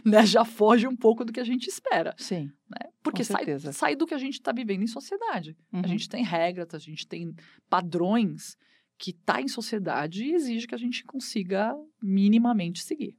né? 0.05 0.25
Já 0.27 0.45
foge 0.45 0.87
um 0.87 0.97
pouco 0.97 1.25
do 1.25 1.33
que 1.33 1.41
a 1.41 1.45
gente 1.45 1.67
espera, 1.69 2.15
Sim. 2.17 2.51
né? 2.71 2.89
Porque 3.03 3.25
sai, 3.25 3.45
sai 3.73 3.97
do 3.97 4.07
que 4.07 4.15
a 4.15 4.19
gente 4.19 4.35
está 4.35 4.53
vivendo 4.53 4.83
em 4.83 4.87
sociedade. 4.87 5.57
Uhum. 5.73 5.81
A 5.85 5.87
gente 5.87 6.09
tem 6.09 6.23
regras, 6.25 6.75
a 6.75 6.79
gente 6.79 7.07
tem 7.07 7.35
padrões 7.69 8.57
que 8.99 9.13
tá 9.13 9.41
em 9.41 9.49
sociedade 9.49 10.25
e 10.25 10.33
exige 10.35 10.67
que 10.67 10.75
a 10.75 10.79
gente 10.79 11.05
consiga 11.05 11.75
minimamente 12.03 12.83
seguir. 12.83 13.17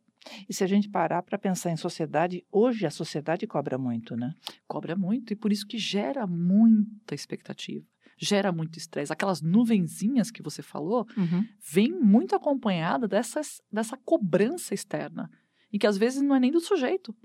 E 0.49 0.53
se 0.53 0.63
a 0.63 0.67
gente 0.67 0.89
parar 0.89 1.23
para 1.23 1.37
pensar 1.37 1.71
em 1.71 1.77
sociedade, 1.77 2.45
hoje 2.51 2.85
a 2.85 2.91
sociedade 2.91 3.47
cobra 3.47 3.77
muito, 3.77 4.15
né? 4.17 4.33
Cobra 4.67 4.95
muito 4.95 5.31
e 5.31 5.35
por 5.35 5.51
isso 5.51 5.65
que 5.65 5.77
gera 5.77 6.27
muita 6.27 7.15
expectativa, 7.15 7.85
gera 8.17 8.51
muito 8.51 8.77
estresse. 8.77 9.13
Aquelas 9.13 9.41
nuvenzinhas 9.41 10.29
que 10.29 10.43
você 10.43 10.61
falou, 10.61 11.07
Uhum. 11.17 11.45
vem 11.71 11.91
muito 11.91 12.35
acompanhada 12.35 13.07
dessas, 13.07 13.61
dessa 13.71 13.95
cobrança 13.95 14.73
externa. 14.73 15.31
E 15.71 15.79
que 15.79 15.87
às 15.87 15.97
vezes 15.97 16.21
não 16.21 16.35
é 16.35 16.39
nem 16.39 16.51
do 16.51 16.59
sujeito. 16.59 17.15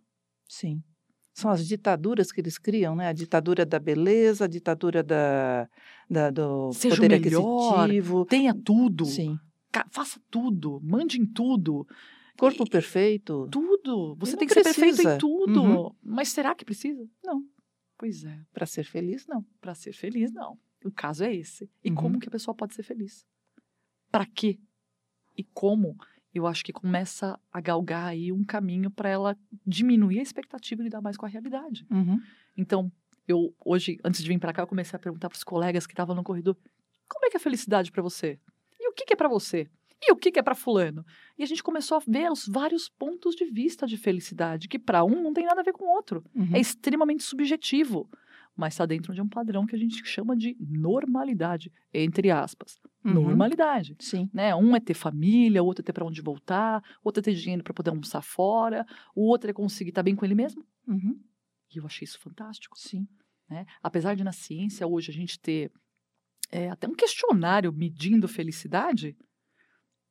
Sim. 0.48 0.80
São 1.34 1.50
as 1.50 1.66
ditaduras 1.66 2.30
que 2.30 2.40
eles 2.40 2.56
criam, 2.56 2.94
né? 2.94 3.08
A 3.08 3.12
ditadura 3.12 3.66
da 3.66 3.78
beleza, 3.80 4.44
a 4.44 4.48
ditadura 4.48 5.02
da, 5.02 5.68
da- 6.08 6.30
do 6.30 6.72
Seja 6.72 6.94
poder 6.94 7.20
melhor, 7.20 7.80
aquisitivo. 7.84 8.24
Tenha 8.24 8.54
tudo. 8.54 9.04
Sim. 9.04 9.38
Faça 9.90 10.20
tudo. 10.30 10.80
Mande 10.82 11.20
em 11.20 11.26
tudo. 11.26 11.86
Corpo 12.38 12.62
E- 12.64 12.70
perfeito. 12.70 13.48
Tudo. 13.50 14.14
Você 14.20 14.36
tem 14.36 14.46
que 14.46 14.54
ser 14.54 14.62
perfeito 14.62 14.94
precisa. 14.94 15.16
em 15.16 15.18
tudo. 15.18 15.62
Uhum. 15.62 15.90
Mas 16.00 16.28
será 16.28 16.54
que 16.54 16.64
precisa? 16.64 17.04
Não. 17.24 17.44
Pois 17.98 18.24
é. 18.24 18.38
Para 18.52 18.64
ser 18.66 18.84
feliz, 18.84 19.26
não. 19.26 19.44
Para 19.60 19.74
ser 19.74 19.92
feliz, 19.92 20.32
não. 20.32 20.56
O 20.84 20.90
caso 20.92 21.24
é 21.24 21.34
esse. 21.34 21.68
E 21.82 21.88
Uhum. 21.90 21.96
como 21.96 22.20
que 22.20 22.28
a 22.28 22.30
pessoa 22.30 22.54
pode 22.54 22.74
ser 22.74 22.82
feliz? 22.84 23.26
Para 24.12 24.24
quê? 24.26 24.58
E 25.36 25.42
como? 25.42 25.96
Eu 26.34 26.46
acho 26.46 26.64
que 26.64 26.72
começa 26.72 27.38
a 27.52 27.60
galgar 27.60 28.08
aí 28.08 28.32
um 28.32 28.42
caminho 28.42 28.90
para 28.90 29.08
ela 29.08 29.38
diminuir 29.66 30.18
a 30.18 30.22
expectativa 30.22 30.82
e 30.82 30.84
lidar 30.84 31.00
mais 31.00 31.16
com 31.16 31.24
a 31.24 31.28
realidade. 31.28 31.86
Uhum. 31.90 32.20
Então, 32.56 32.90
eu 33.26 33.54
hoje, 33.64 33.98
antes 34.04 34.22
de 34.22 34.28
vir 34.28 34.38
para 34.38 34.52
cá, 34.52 34.62
eu 34.62 34.66
comecei 34.66 34.96
a 34.96 35.00
perguntar 35.00 35.28
para 35.28 35.36
os 35.36 35.44
colegas 35.44 35.86
que 35.86 35.92
estavam 35.92 36.14
no 36.14 36.24
corredor: 36.24 36.56
como 37.08 37.26
é 37.26 37.30
que 37.30 37.36
é 37.36 37.40
a 37.40 37.42
felicidade 37.42 37.92
para 37.92 38.02
você? 38.02 38.38
E 38.78 38.88
o 38.88 38.92
que, 38.92 39.04
que 39.04 39.12
é 39.12 39.16
para 39.16 39.28
você? 39.28 39.68
E 40.06 40.12
o 40.12 40.16
que, 40.16 40.30
que 40.30 40.38
é 40.38 40.42
para 40.42 40.54
fulano? 40.54 41.04
E 41.38 41.42
a 41.42 41.46
gente 41.46 41.62
começou 41.62 41.96
a 41.96 42.02
ver 42.06 42.30
os 42.30 42.46
vários 42.46 42.88
pontos 42.88 43.34
de 43.34 43.46
vista 43.46 43.86
de 43.86 43.96
felicidade, 43.96 44.68
que 44.68 44.78
para 44.78 45.02
um 45.02 45.22
não 45.22 45.32
tem 45.32 45.46
nada 45.46 45.60
a 45.60 45.64
ver 45.64 45.72
com 45.72 45.84
o 45.84 45.88
outro. 45.88 46.22
Uhum. 46.34 46.50
É 46.52 46.60
extremamente 46.60 47.22
subjetivo, 47.22 48.08
mas 48.56 48.74
está 48.74 48.86
dentro 48.86 49.12
de 49.12 49.20
um 49.20 49.28
padrão 49.28 49.66
que 49.66 49.74
a 49.74 49.78
gente 49.78 50.04
chama 50.06 50.36
de 50.36 50.56
normalidade, 50.60 51.72
entre 51.92 52.30
aspas. 52.30 52.80
Uhum. 53.04 53.14
Normalidade. 53.14 53.96
Sim. 53.98 54.30
Né? 54.32 54.54
Um 54.54 54.76
é 54.76 54.80
ter 54.80 54.94
família, 54.94 55.62
o 55.62 55.66
outro 55.66 55.82
é 55.82 55.84
ter 55.84 55.92
para 55.92 56.04
onde 56.04 56.22
voltar, 56.22 56.82
o 57.02 57.08
outro 57.08 57.20
é 57.20 57.24
ter 57.24 57.34
dinheiro 57.34 57.64
para 57.64 57.74
poder 57.74 57.90
almoçar 57.90 58.22
fora, 58.22 58.86
o 59.14 59.22
outro 59.22 59.50
é 59.50 59.52
conseguir 59.52 59.90
estar 59.90 60.02
bem 60.02 60.14
com 60.14 60.24
ele 60.24 60.34
mesmo. 60.34 60.64
Uhum. 60.86 61.20
E 61.74 61.78
eu 61.78 61.86
achei 61.86 62.04
isso 62.04 62.20
fantástico. 62.20 62.78
Sim. 62.78 63.06
Né? 63.48 63.66
Apesar 63.82 64.14
de 64.14 64.24
na 64.24 64.32
ciência 64.32 64.86
hoje 64.86 65.10
a 65.10 65.14
gente 65.14 65.38
ter 65.38 65.70
é, 66.50 66.70
até 66.70 66.86
um 66.88 66.94
questionário 66.94 67.72
medindo 67.72 68.28
felicidade, 68.28 69.16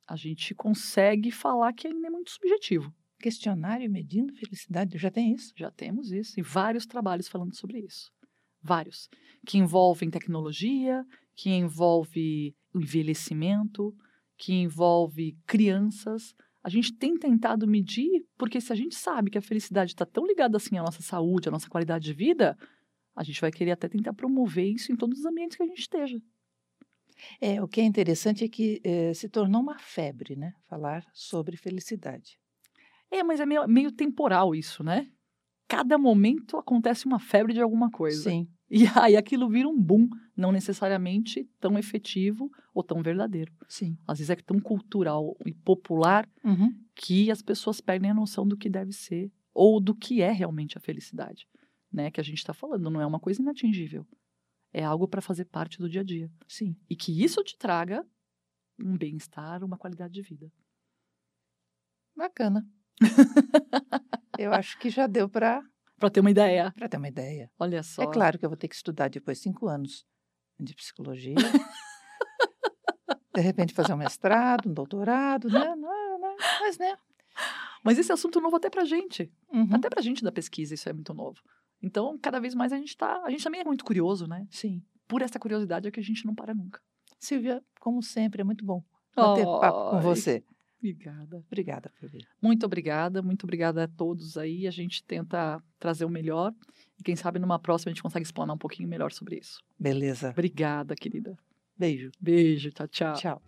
a 0.08 0.16
gente 0.16 0.54
consegue 0.54 1.32
falar 1.32 1.74
que 1.74 1.88
ainda 1.88 2.08
é 2.08 2.10
muito 2.10 2.32
subjetivo. 2.32 2.94
Questionário 3.20 3.90
medindo 3.90 4.34
felicidade, 4.34 4.98
já 4.98 5.10
tem 5.10 5.34
isso? 5.34 5.54
Já 5.56 5.72
temos 5.72 6.12
isso 6.12 6.38
e 6.38 6.44
vários 6.44 6.86
trabalhos 6.86 7.30
falando 7.30 7.56
sobre 7.56 7.80
isso. 7.80 8.12
Vários. 8.64 9.10
Que 9.46 9.58
envolvem 9.58 10.10
tecnologia, 10.10 11.06
que 11.36 11.50
envolve 11.50 12.56
o 12.74 12.80
envelhecimento, 12.80 13.96
que 14.38 14.54
envolve 14.54 15.38
crianças. 15.46 16.34
A 16.64 16.70
gente 16.70 16.94
tem 16.94 17.18
tentado 17.18 17.68
medir, 17.68 18.26
porque 18.38 18.62
se 18.62 18.72
a 18.72 18.76
gente 18.76 18.96
sabe 18.96 19.30
que 19.30 19.38
a 19.38 19.42
felicidade 19.42 19.92
está 19.92 20.06
tão 20.06 20.26
ligada 20.26 20.58
assim 20.58 20.78
à 20.78 20.84
nossa 20.84 21.02
saúde, 21.02 21.50
à 21.50 21.52
nossa 21.52 21.70
qualidade 21.70 22.06
de 22.06 22.14
vida, 22.14 22.58
a 23.16 23.24
gente 23.24 23.42
vai 23.42 23.52
querer 23.52 23.72
até 23.72 23.90
tentar 23.90 24.14
promover 24.14 24.66
isso 24.66 24.92
em 24.92 24.96
todos 24.96 25.20
os 25.20 25.26
ambientes 25.26 25.58
que 25.58 25.64
a 25.64 25.68
gente 25.68 25.80
esteja. 25.80 26.22
É, 27.40 27.62
o 27.62 27.68
que 27.68 27.82
é 27.82 27.84
interessante 27.84 28.44
é 28.44 28.50
que 28.50 28.82
eh, 28.84 29.14
se 29.14 29.30
tornou 29.30 29.62
uma 29.62 29.78
febre, 29.78 30.36
né? 30.36 30.54
Falar 30.68 31.06
sobre 31.14 31.56
felicidade. 31.58 32.40
É, 33.12 33.24
mas 33.24 33.40
é 33.40 33.46
meio, 33.46 33.68
meio 33.68 33.92
temporal 33.92 34.56
isso, 34.56 34.84
né? 34.84 35.10
Cada 35.68 35.98
momento 35.98 36.58
acontece 36.58 37.06
uma 37.06 37.20
febre 37.20 37.54
de 37.54 37.62
alguma 37.62 37.90
coisa. 37.90 38.30
Sim. 38.30 38.48
E 38.82 38.88
aí 39.00 39.16
aquilo 39.16 39.48
vira 39.50 39.68
um 39.70 39.80
boom, 39.80 40.10
não 40.36 40.52
necessariamente 40.52 41.48
tão 41.60 41.78
efetivo 41.78 42.52
ou 42.74 42.82
tão 42.84 43.04
verdadeiro. 43.04 43.54
Sim. 43.68 43.96
Às 44.08 44.18
vezes 44.18 44.32
é 44.32 44.36
tão 44.36 44.60
cultural 44.60 45.38
e 45.46 45.54
popular 45.54 46.28
Uhum. 46.44 46.74
que 46.96 47.30
as 47.30 47.42
pessoas 47.42 47.80
perdem 47.80 48.10
a 48.10 48.14
noção 48.16 48.48
do 48.48 48.58
que 48.58 48.70
deve 48.70 48.92
ser 48.92 49.32
ou 49.54 49.80
do 49.80 49.94
que 49.94 50.22
é 50.24 50.32
realmente 50.32 50.76
a 50.76 50.82
felicidade, 50.82 51.48
né? 51.92 52.10
Que 52.10 52.20
a 52.20 52.24
gente 52.24 52.40
está 52.40 52.52
falando, 52.54 52.90
não 52.90 53.00
é 53.00 53.06
uma 53.06 53.20
coisa 53.20 53.42
inatingível. 53.44 54.08
É 54.74 54.84
algo 54.84 55.08
para 55.08 55.22
fazer 55.22 55.46
parte 55.46 55.78
do 55.78 55.88
dia 55.88 56.02
a 56.02 56.04
dia. 56.04 56.32
Sim. 56.48 56.76
E 56.90 56.96
que 56.96 57.24
isso 57.24 57.44
te 57.44 57.56
traga 57.56 58.04
um 58.80 58.98
bem-estar, 58.98 59.64
uma 59.64 59.78
qualidade 59.78 60.14
de 60.16 60.22
vida. 60.24 60.52
Bacana. 62.16 62.66
Eu 64.40 64.52
acho 64.52 64.80
que 64.80 64.90
já 64.90 65.06
deu 65.06 65.30
para 65.30 65.64
Para 66.04 66.10
ter 66.10 66.20
uma 66.20 66.32
ideia. 66.32 66.74
ter 66.90 66.98
uma 66.98 67.08
ideia. 67.08 67.50
Olha 67.58 67.82
só. 67.82 68.04
É 68.04 68.12
claro 68.12 68.38
que 68.38 68.44
eu 68.44 68.50
vou 68.50 68.58
ter 68.58 68.68
que 68.68 68.76
estudar 68.76 69.10
depois 69.10 69.40
cinco 69.40 69.70
anos 69.70 70.06
de 70.60 70.76
psicologia. 70.76 71.34
de 73.34 73.42
repente 73.42 73.74
fazer 73.74 73.94
um 73.94 73.98
mestrado, 73.98 74.70
um 74.70 74.74
doutorado, 74.74 75.48
né? 75.48 75.74
Não 75.76 76.20
né? 76.20 76.36
Mas, 76.60 76.78
né? 76.78 76.98
Mas 77.82 77.98
esse 77.98 78.12
assunto 78.12 78.42
novo 78.42 78.58
até 78.58 78.70
pra 78.70 78.84
gente. 78.84 79.32
Uhum. 79.50 79.70
Até 79.72 79.90
pra 79.90 80.02
gente 80.02 80.26
da 80.26 80.32
pesquisa, 80.32 80.74
isso 80.74 80.90
é 80.90 80.94
muito 80.94 81.14
novo. 81.14 81.40
Então, 81.82 82.20
cada 82.22 82.38
vez 82.38 82.54
mais 82.54 82.74
a 82.74 82.78
gente 82.78 82.98
tá. 82.98 83.22
A 83.24 83.30
gente 83.30 83.44
também 83.44 83.62
é 83.62 83.64
muito 83.64 83.86
curioso, 83.86 84.28
né? 84.28 84.46
Sim. 84.52 84.84
Por 85.08 85.22
essa 85.22 85.40
curiosidade 85.40 85.88
é 85.88 85.92
que 85.92 86.02
a 86.02 86.04
gente 86.04 86.26
não 86.26 86.36
para 86.36 86.54
nunca. 86.54 86.82
Silvia, 87.18 87.64
como 87.80 88.04
sempre, 88.04 88.42
é 88.42 88.44
muito 88.44 88.66
bom 88.66 88.84
bater 89.16 89.46
papo 89.46 89.92
com 89.92 90.02
você. 90.02 90.44
Obrigada. 90.84 91.42
Obrigada 91.48 91.92
vir. 92.02 92.28
Muito 92.42 92.66
obrigada, 92.66 93.22
muito 93.22 93.46
obrigada 93.46 93.86
a 93.86 93.88
todos 93.88 94.38
aí. 94.38 94.68
A 94.68 94.72
gente 94.72 95.02
tenta 95.02 95.64
trazer 95.80 96.04
o 96.04 96.10
melhor. 96.10 96.54
E 97.00 97.04
quem 97.04 97.16
sabe 97.16 97.40
numa 97.40 97.58
próxima 97.58 97.90
a 97.90 97.94
gente 97.94 98.04
consegue 98.04 98.26
explanar 98.26 98.54
um 98.54 98.58
pouquinho 98.58 98.90
melhor 98.90 99.14
sobre 99.14 99.38
isso. 99.38 99.62
Beleza. 99.80 100.32
Obrigada, 100.32 100.94
querida. 100.94 101.38
Beijo. 101.78 102.12
Beijo, 102.20 102.70
tchau, 102.72 102.88
tchau. 102.90 103.14
Tchau. 103.14 103.42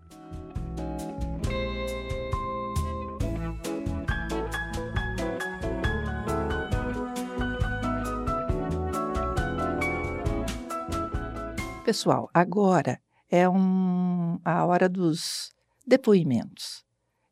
Pessoal, 11.84 12.30
agora 12.34 13.00
é 13.30 13.48
um, 13.48 14.40
a 14.44 14.66
hora 14.66 14.88
dos 14.88 15.54
depoimentos. 15.86 16.85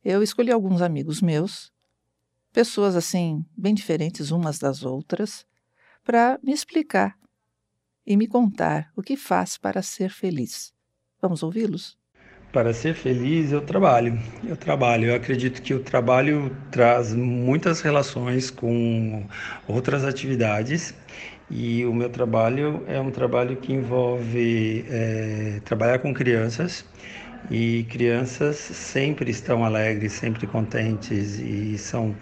Eu 0.03 0.21
escolhi 0.21 0.51
alguns 0.51 0.81
amigos 0.81 1.21
meus, 1.21 1.71
pessoas 2.51 2.93
assim, 2.93 3.45
bem 3.55 3.73
diferentes 3.73 4.31
umas 4.31 4.59
das 4.59 4.83
outras, 4.83 5.45
para 6.03 6.37
me 6.43 6.51
explicar 6.51 7.17
e 8.05 8.17
me 8.17 8.27
contar 8.27 8.91
o 8.97 9.01
que 9.01 9.15
faz 9.15 9.57
para 9.57 9.81
ser 9.81 10.09
feliz. 10.09 10.73
Vamos 11.21 11.41
ouvi-los? 11.41 11.97
Para 12.51 12.73
ser 12.73 12.95
feliz, 12.95 13.53
eu 13.53 13.61
trabalho. 13.61 14.19
Eu 14.43 14.57
trabalho. 14.57 15.05
Eu 15.05 15.15
acredito 15.15 15.61
que 15.61 15.73
o 15.73 15.79
trabalho 15.79 16.53
traz 16.69 17.13
muitas 17.13 17.79
relações 17.79 18.51
com 18.51 19.25
outras 19.65 20.03
atividades 20.03 20.93
e 21.49 21.85
o 21.85 21.93
meu 21.93 22.09
trabalho 22.09 22.83
é 22.87 22.99
um 22.99 23.09
trabalho 23.09 23.55
que 23.55 23.71
envolve 23.71 24.85
é, 24.89 25.61
trabalhar 25.63 25.99
com 25.99 26.13
crianças 26.13 26.85
e 27.51 27.83
crianças 27.89 28.57
sempre 28.57 29.31
estão 29.31 29.63
alegres, 29.63 30.13
sempre 30.13 30.47
contentes 30.47 31.39
e 31.39 31.77
são 31.77 32.15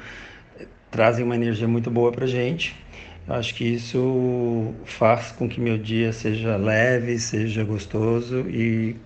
trazem 0.90 1.24
uma 1.24 1.36
energia 1.36 1.68
muito 1.68 1.90
boa 1.90 2.12
para 2.12 2.28
gente. 2.28 2.76
Eu 3.28 3.36
acho 3.36 3.56
que 3.56 3.64
isso 3.64 4.74
faz 4.84 5.32
com 5.32 5.48
que 5.48 5.62
meu 5.62 5.78
dia 5.78 6.12
seja 6.12 6.58
leve, 6.58 7.18
seja 7.18 7.64
gostoso 7.64 8.42
e 8.50 8.98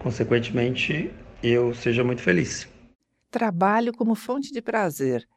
consequentemente, 0.00 1.12
eu 1.42 1.74
seja 1.74 2.02
muito 2.02 2.22
feliz. 2.22 2.68
Trabalho 3.30 3.92
como 3.92 4.14
fonte 4.14 4.52
de 4.52 4.62
prazer. 4.62 5.28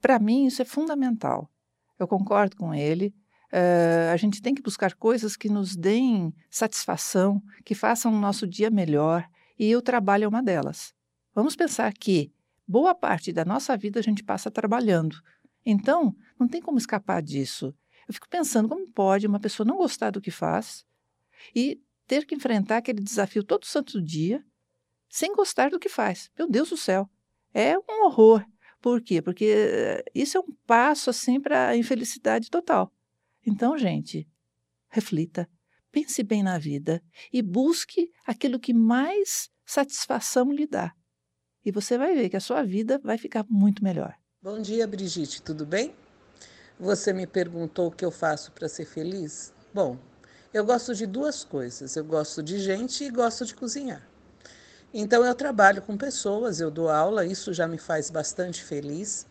Para 0.00 0.18
mim, 0.18 0.46
isso 0.46 0.60
é 0.60 0.64
fundamental. 0.64 1.50
Eu 1.98 2.06
concordo 2.06 2.56
com 2.56 2.74
ele. 2.74 3.14
Uh, 3.52 4.12
a 4.12 4.16
gente 4.16 4.40
tem 4.42 4.54
que 4.54 4.62
buscar 4.62 4.94
coisas 4.94 5.36
que 5.36 5.48
nos 5.48 5.76
deem 5.76 6.34
satisfação, 6.50 7.40
que 7.64 7.74
façam 7.74 8.12
o 8.12 8.18
nosso 8.18 8.46
dia 8.46 8.70
melhor, 8.70 9.26
e 9.62 9.76
o 9.76 9.80
trabalho 9.80 10.24
é 10.24 10.28
uma 10.28 10.42
delas. 10.42 10.92
Vamos 11.32 11.54
pensar 11.54 11.92
que 11.92 12.32
boa 12.66 12.96
parte 12.96 13.32
da 13.32 13.44
nossa 13.44 13.76
vida 13.76 14.00
a 14.00 14.02
gente 14.02 14.24
passa 14.24 14.50
trabalhando. 14.50 15.16
Então, 15.64 16.16
não 16.36 16.48
tem 16.48 16.60
como 16.60 16.78
escapar 16.78 17.22
disso. 17.22 17.72
Eu 18.08 18.12
fico 18.12 18.28
pensando 18.28 18.68
como 18.68 18.90
pode 18.90 19.24
uma 19.24 19.38
pessoa 19.38 19.64
não 19.64 19.76
gostar 19.76 20.10
do 20.10 20.20
que 20.20 20.32
faz 20.32 20.84
e 21.54 21.80
ter 22.08 22.26
que 22.26 22.34
enfrentar 22.34 22.78
aquele 22.78 23.00
desafio 23.00 23.44
todo 23.44 23.64
santo 23.64 24.02
dia 24.02 24.44
sem 25.08 25.32
gostar 25.32 25.70
do 25.70 25.78
que 25.78 25.88
faz. 25.88 26.28
Meu 26.36 26.50
Deus 26.50 26.70
do 26.70 26.76
céu, 26.76 27.08
é 27.54 27.78
um 27.78 28.06
horror. 28.06 28.44
Por 28.80 29.00
quê? 29.00 29.22
Porque 29.22 29.44
eh, 29.44 30.04
isso 30.12 30.36
é 30.36 30.40
um 30.40 30.52
passo 30.66 31.08
assim 31.08 31.40
para 31.40 31.68
a 31.68 31.76
infelicidade 31.76 32.50
total. 32.50 32.92
Então, 33.46 33.78
gente, 33.78 34.28
reflita, 34.88 35.48
pense 35.92 36.20
bem 36.24 36.42
na 36.42 36.58
vida 36.58 37.00
e 37.32 37.40
busque 37.40 38.10
aquilo 38.26 38.58
que 38.58 38.74
mais 38.74 39.51
satisfação 39.64 40.52
lhe 40.52 40.66
dá. 40.66 40.92
E 41.64 41.70
você 41.70 41.96
vai 41.96 42.14
ver 42.14 42.28
que 42.28 42.36
a 42.36 42.40
sua 42.40 42.62
vida 42.62 42.98
vai 43.02 43.16
ficar 43.16 43.44
muito 43.48 43.82
melhor. 43.82 44.14
Bom 44.42 44.60
dia, 44.60 44.86
Brigitte, 44.86 45.40
tudo 45.40 45.64
bem? 45.64 45.94
Você 46.78 47.12
me 47.12 47.26
perguntou 47.26 47.88
o 47.88 47.92
que 47.92 48.04
eu 48.04 48.10
faço 48.10 48.50
para 48.52 48.68
ser 48.68 48.84
feliz? 48.84 49.52
Bom, 49.72 49.96
eu 50.52 50.64
gosto 50.64 50.94
de 50.94 51.06
duas 51.06 51.44
coisas. 51.44 51.96
Eu 51.96 52.04
gosto 52.04 52.42
de 52.42 52.58
gente 52.58 53.04
e 53.04 53.10
gosto 53.10 53.44
de 53.44 53.54
cozinhar. 53.54 54.06
Então 54.92 55.24
eu 55.24 55.34
trabalho 55.34 55.80
com 55.80 55.96
pessoas, 55.96 56.60
eu 56.60 56.70
dou 56.70 56.90
aula, 56.90 57.24
isso 57.24 57.52
já 57.54 57.66
me 57.66 57.78
faz 57.78 58.10
bastante 58.10 58.62
feliz. 58.62 59.26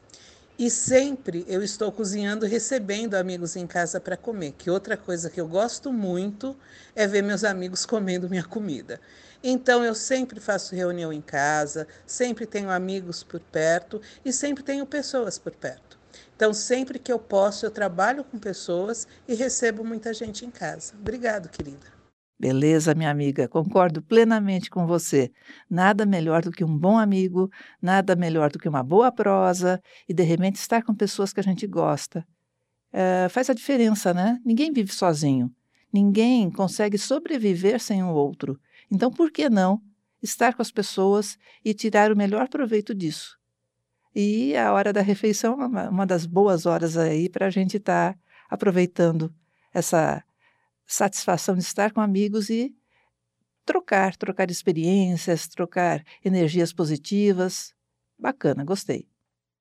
E 0.61 0.69
sempre 0.69 1.43
eu 1.47 1.63
estou 1.63 1.91
cozinhando 1.91 2.45
recebendo 2.45 3.15
amigos 3.15 3.55
em 3.55 3.65
casa 3.65 3.99
para 3.99 4.15
comer, 4.15 4.51
que 4.51 4.69
outra 4.69 4.95
coisa 4.95 5.27
que 5.27 5.41
eu 5.41 5.47
gosto 5.47 5.91
muito 5.91 6.55
é 6.95 7.07
ver 7.07 7.23
meus 7.23 7.43
amigos 7.43 7.83
comendo 7.83 8.29
minha 8.29 8.43
comida. 8.43 9.01
Então 9.43 9.83
eu 9.83 9.95
sempre 9.95 10.39
faço 10.39 10.75
reunião 10.75 11.11
em 11.11 11.19
casa, 11.19 11.87
sempre 12.05 12.45
tenho 12.45 12.69
amigos 12.69 13.23
por 13.23 13.39
perto 13.39 13.99
e 14.23 14.31
sempre 14.31 14.61
tenho 14.61 14.85
pessoas 14.85 15.39
por 15.39 15.51
perto. 15.51 15.97
Então, 16.35 16.53
sempre 16.53 16.99
que 16.99 17.11
eu 17.11 17.17
posso, 17.17 17.65
eu 17.65 17.71
trabalho 17.71 18.23
com 18.23 18.37
pessoas 18.37 19.07
e 19.27 19.33
recebo 19.33 19.83
muita 19.83 20.13
gente 20.13 20.45
em 20.45 20.51
casa. 20.51 20.93
Obrigado, 20.93 21.49
querida. 21.49 22.00
Beleza, 22.41 22.95
minha 22.95 23.11
amiga, 23.11 23.47
concordo 23.47 24.01
plenamente 24.01 24.67
com 24.67 24.87
você. 24.87 25.31
Nada 25.69 26.07
melhor 26.07 26.41
do 26.41 26.49
que 26.51 26.63
um 26.63 26.75
bom 26.75 26.97
amigo, 26.97 27.51
nada 27.79 28.15
melhor 28.15 28.49
do 28.49 28.57
que 28.57 28.67
uma 28.67 28.81
boa 28.81 29.11
prosa 29.11 29.79
e, 30.09 30.13
de 30.13 30.23
repente, 30.23 30.55
estar 30.55 30.81
com 30.81 30.91
pessoas 30.95 31.31
que 31.31 31.39
a 31.39 31.43
gente 31.43 31.67
gosta. 31.67 32.25
É, 32.91 33.29
faz 33.29 33.47
a 33.51 33.53
diferença, 33.53 34.11
né? 34.11 34.41
Ninguém 34.43 34.73
vive 34.73 34.91
sozinho. 34.91 35.51
Ninguém 35.93 36.49
consegue 36.49 36.97
sobreviver 36.97 37.79
sem 37.79 38.01
o 38.01 38.09
outro. 38.09 38.59
Então, 38.89 39.11
por 39.11 39.29
que 39.29 39.47
não 39.47 39.79
estar 40.19 40.55
com 40.55 40.63
as 40.63 40.71
pessoas 40.71 41.37
e 41.63 41.75
tirar 41.75 42.11
o 42.11 42.17
melhor 42.17 42.49
proveito 42.49 42.95
disso? 42.95 43.37
E 44.15 44.57
a 44.57 44.73
hora 44.73 44.91
da 44.91 45.01
refeição 45.01 45.61
é 45.61 45.67
uma, 45.67 45.89
uma 45.91 46.05
das 46.07 46.25
boas 46.25 46.65
horas 46.65 46.97
aí 46.97 47.29
para 47.29 47.45
a 47.45 47.51
gente 47.51 47.77
estar 47.77 48.13
tá 48.15 48.19
aproveitando 48.49 49.31
essa 49.71 50.23
satisfação 50.91 51.55
de 51.55 51.61
estar 51.61 51.91
com 51.91 52.01
amigos 52.01 52.49
e 52.49 52.75
trocar, 53.65 54.15
trocar 54.17 54.51
experiências, 54.51 55.47
trocar 55.47 56.03
energias 56.23 56.73
positivas. 56.73 57.73
Bacana, 58.19 58.63
gostei. 58.63 59.07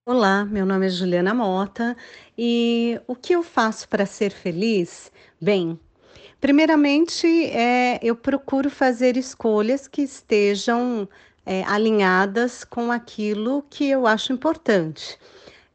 Olá, 0.05 0.45
meu 0.45 0.67
nome 0.67 0.87
é 0.87 0.89
Juliana 0.89 1.33
Mota 1.33 1.97
e 2.37 3.01
o 3.07 3.15
que 3.15 3.35
eu 3.35 3.45
faço 3.45 3.89
para 3.89 4.07
ser 4.07 4.33
feliz? 4.33 5.13
Bem, 5.41 5.79
primeiramente 6.41 7.27
é, 7.47 8.01
eu 8.03 8.17
procuro 8.17 8.69
fazer 8.69 9.17
escolhas 9.17 9.87
que 9.87 10.03
estejam 10.03 11.09
é, 11.47 11.63
alinhadas 11.65 12.65
com 12.65 12.91
aquilo 12.91 13.65
que 13.71 13.89
eu 13.89 14.07
acho 14.07 14.33
importante. 14.33 15.17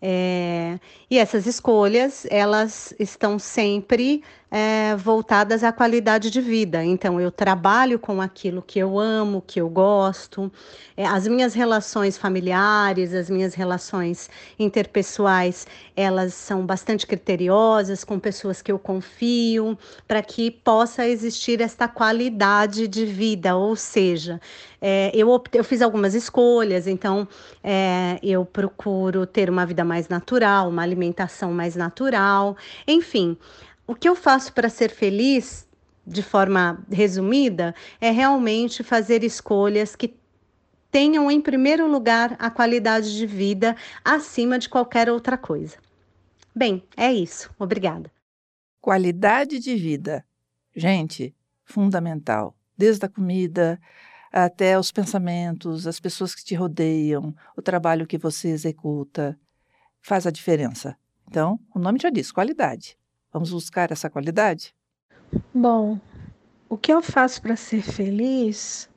É, 0.01 0.77
e 1.09 1.17
essas 1.17 1.47
escolhas, 1.47 2.27
elas 2.29 2.93
estão 2.99 3.39
sempre 3.39 4.21
é, 4.57 4.95
voltadas 4.95 5.65
à 5.65 5.73
qualidade 5.73 6.31
de 6.31 6.39
vida. 6.39 6.81
Então, 6.81 7.19
eu 7.19 7.29
trabalho 7.29 7.99
com 7.99 8.21
aquilo 8.21 8.61
que 8.61 8.79
eu 8.79 8.97
amo, 8.97 9.43
que 9.45 9.59
eu 9.59 9.67
gosto. 9.67 10.49
É, 10.95 11.05
as 11.05 11.27
minhas 11.27 11.53
relações 11.53 12.17
familiares, 12.17 13.13
as 13.13 13.29
minhas 13.29 13.53
relações 13.53 14.29
interpessoais, 14.57 15.67
elas 15.93 16.33
são 16.33 16.65
bastante 16.65 17.05
criteriosas, 17.05 18.05
com 18.05 18.17
pessoas 18.17 18.61
que 18.61 18.71
eu 18.71 18.79
confio, 18.79 19.77
para 20.07 20.21
que 20.21 20.49
possa 20.49 21.05
existir 21.05 21.59
esta 21.59 21.89
qualidade 21.89 22.87
de 22.87 23.05
vida. 23.05 23.57
Ou 23.57 23.75
seja, 23.75 24.39
é, 24.81 25.11
eu, 25.13 25.43
eu 25.51 25.63
fiz 25.65 25.81
algumas 25.81 26.15
escolhas, 26.15 26.87
então 26.87 27.27
é, 27.61 28.19
eu 28.23 28.45
procuro 28.45 29.25
ter 29.25 29.49
uma 29.49 29.65
vida 29.65 29.83
mais 29.83 30.07
natural, 30.07 30.69
uma 30.69 30.81
alimentação 30.81 31.51
mais 31.51 31.75
natural, 31.75 32.55
enfim. 32.87 33.37
O 33.87 33.93
que 33.93 34.09
eu 34.09 34.15
faço 34.15 34.51
para 34.51 34.69
ser 34.69 34.89
feliz, 34.89 35.67
de 36.05 36.23
forma 36.23 36.83
resumida, 36.91 37.75
é 38.01 38.09
realmente 38.09 38.83
fazer 38.83 39.23
escolhas 39.23 39.95
que 39.95 40.17
tenham 40.89 41.29
em 41.29 41.41
primeiro 41.41 41.87
lugar 41.87 42.35
a 42.39 42.49
qualidade 42.49 43.15
de 43.15 43.27
vida 43.27 43.75
acima 44.03 44.57
de 44.57 44.69
qualquer 44.69 45.09
outra 45.09 45.37
coisa. 45.37 45.77
Bem, 46.55 46.83
é 46.95 47.13
isso. 47.13 47.53
Obrigada. 47.59 48.11
Qualidade 48.81 49.59
de 49.59 49.75
vida. 49.75 50.25
Gente, 50.75 51.35
fundamental. 51.63 52.55
Desde 52.77 53.05
a 53.05 53.09
comida 53.09 53.79
até 54.31 54.79
os 54.79 54.91
pensamentos, 54.91 55.85
as 55.85 55.99
pessoas 55.99 56.33
que 56.33 56.43
te 56.43 56.55
rodeiam, 56.55 57.35
o 57.55 57.61
trabalho 57.61 58.07
que 58.07 58.17
você 58.17 58.49
executa, 58.49 59.37
faz 60.01 60.25
a 60.25 60.31
diferença. 60.31 60.97
Então, 61.27 61.59
o 61.73 61.79
nome 61.79 61.99
já 62.01 62.09
diz: 62.09 62.31
qualidade. 62.31 62.97
Vamos 63.35 63.51
buscar 63.51 63.91
essa 63.91 64.09
qualidade? 64.09 64.73
Bom, 65.53 65.99
o 66.69 66.77
que 66.77 66.93
eu 66.93 67.01
faço 67.01 67.41
para 67.41 67.57
ser 67.57 67.81
feliz 67.81 68.89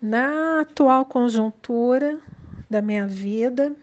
na 0.00 0.62
atual 0.62 1.04
conjuntura 1.04 2.18
da 2.70 2.80
minha 2.80 3.06
vida? 3.06 3.76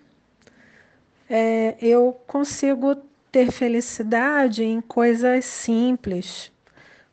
É, 1.29 1.77
eu 1.79 2.19
consigo 2.25 2.95
ter 3.31 3.51
felicidade 3.51 4.63
em 4.63 4.81
coisas 4.81 5.45
simples, 5.45 6.51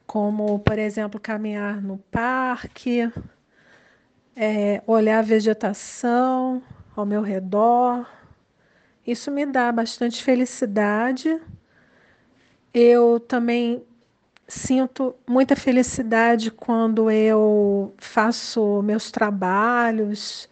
como, 0.06 0.58
por 0.58 0.78
exemplo, 0.78 1.20
caminhar 1.20 1.82
no 1.82 1.98
parque, 2.10 3.12
é, 4.34 4.82
olhar 4.86 5.18
a 5.18 5.22
vegetação 5.22 6.62
ao 6.96 7.04
meu 7.04 7.20
redor. 7.20 8.10
Isso 9.06 9.30
me 9.30 9.44
dá 9.44 9.70
bastante 9.70 10.22
felicidade 10.22 11.38
eu 12.74 13.20
também 13.20 13.84
sinto 14.48 15.14
muita 15.26 15.54
felicidade 15.54 16.50
quando 16.50 17.10
eu 17.10 17.94
faço 17.96 18.82
meus 18.82 19.10
trabalhos, 19.10 20.48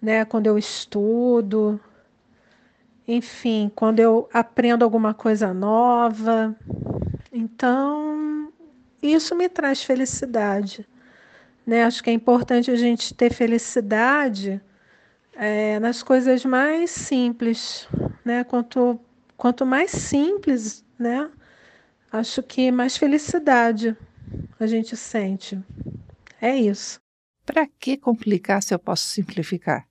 né, 0.00 0.24
quando 0.24 0.48
eu 0.48 0.58
estudo, 0.58 1.80
enfim, 3.06 3.70
quando 3.74 4.00
eu 4.00 4.28
aprendo 4.32 4.84
alguma 4.84 5.14
coisa 5.14 5.54
nova. 5.54 6.54
Então, 7.32 8.52
isso 9.00 9.34
me 9.34 9.48
traz 9.48 9.82
felicidade. 9.84 10.86
Né? 11.64 11.84
Acho 11.84 12.02
que 12.02 12.10
é 12.10 12.12
importante 12.12 12.70
a 12.70 12.76
gente 12.76 13.14
ter 13.14 13.32
felicidade 13.32 14.60
é, 15.34 15.78
nas 15.78 16.02
coisas 16.02 16.44
mais 16.44 16.90
simples. 16.90 17.88
Né? 18.24 18.44
Quanto, 18.44 19.00
quanto 19.36 19.64
mais 19.64 19.90
simples, 19.92 20.84
né? 20.98 21.30
Acho 22.12 22.42
que 22.42 22.70
mais 22.70 22.96
felicidade 22.96 23.96
a 24.60 24.66
gente 24.66 24.96
sente. 24.96 25.58
É 26.40 26.54
isso. 26.54 27.00
Para 27.44 27.66
que 27.66 27.96
complicar 27.96 28.62
se 28.62 28.74
eu 28.74 28.78
posso 28.78 29.06
simplificar? 29.06 29.88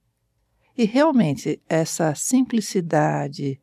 E 0.77 0.85
realmente, 0.85 1.61
essa 1.67 2.13
simplicidade 2.15 3.59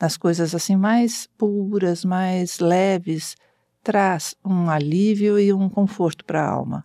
nas 0.00 0.16
coisas 0.16 0.54
assim 0.54 0.76
mais 0.76 1.28
puras, 1.38 2.04
mais 2.04 2.58
leves, 2.58 3.36
traz 3.82 4.34
um 4.44 4.70
alívio 4.70 5.38
e 5.38 5.52
um 5.52 5.68
conforto 5.68 6.24
para 6.24 6.42
a 6.42 6.50
alma. 6.50 6.84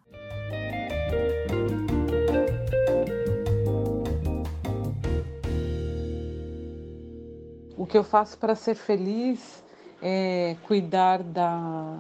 O 7.78 7.86
que 7.86 7.98
eu 7.98 8.04
faço 8.04 8.38
para 8.38 8.56
ser 8.56 8.76
feliz 8.76 9.65
é 10.08 10.56
cuidar 10.68 11.24
da 11.24 11.98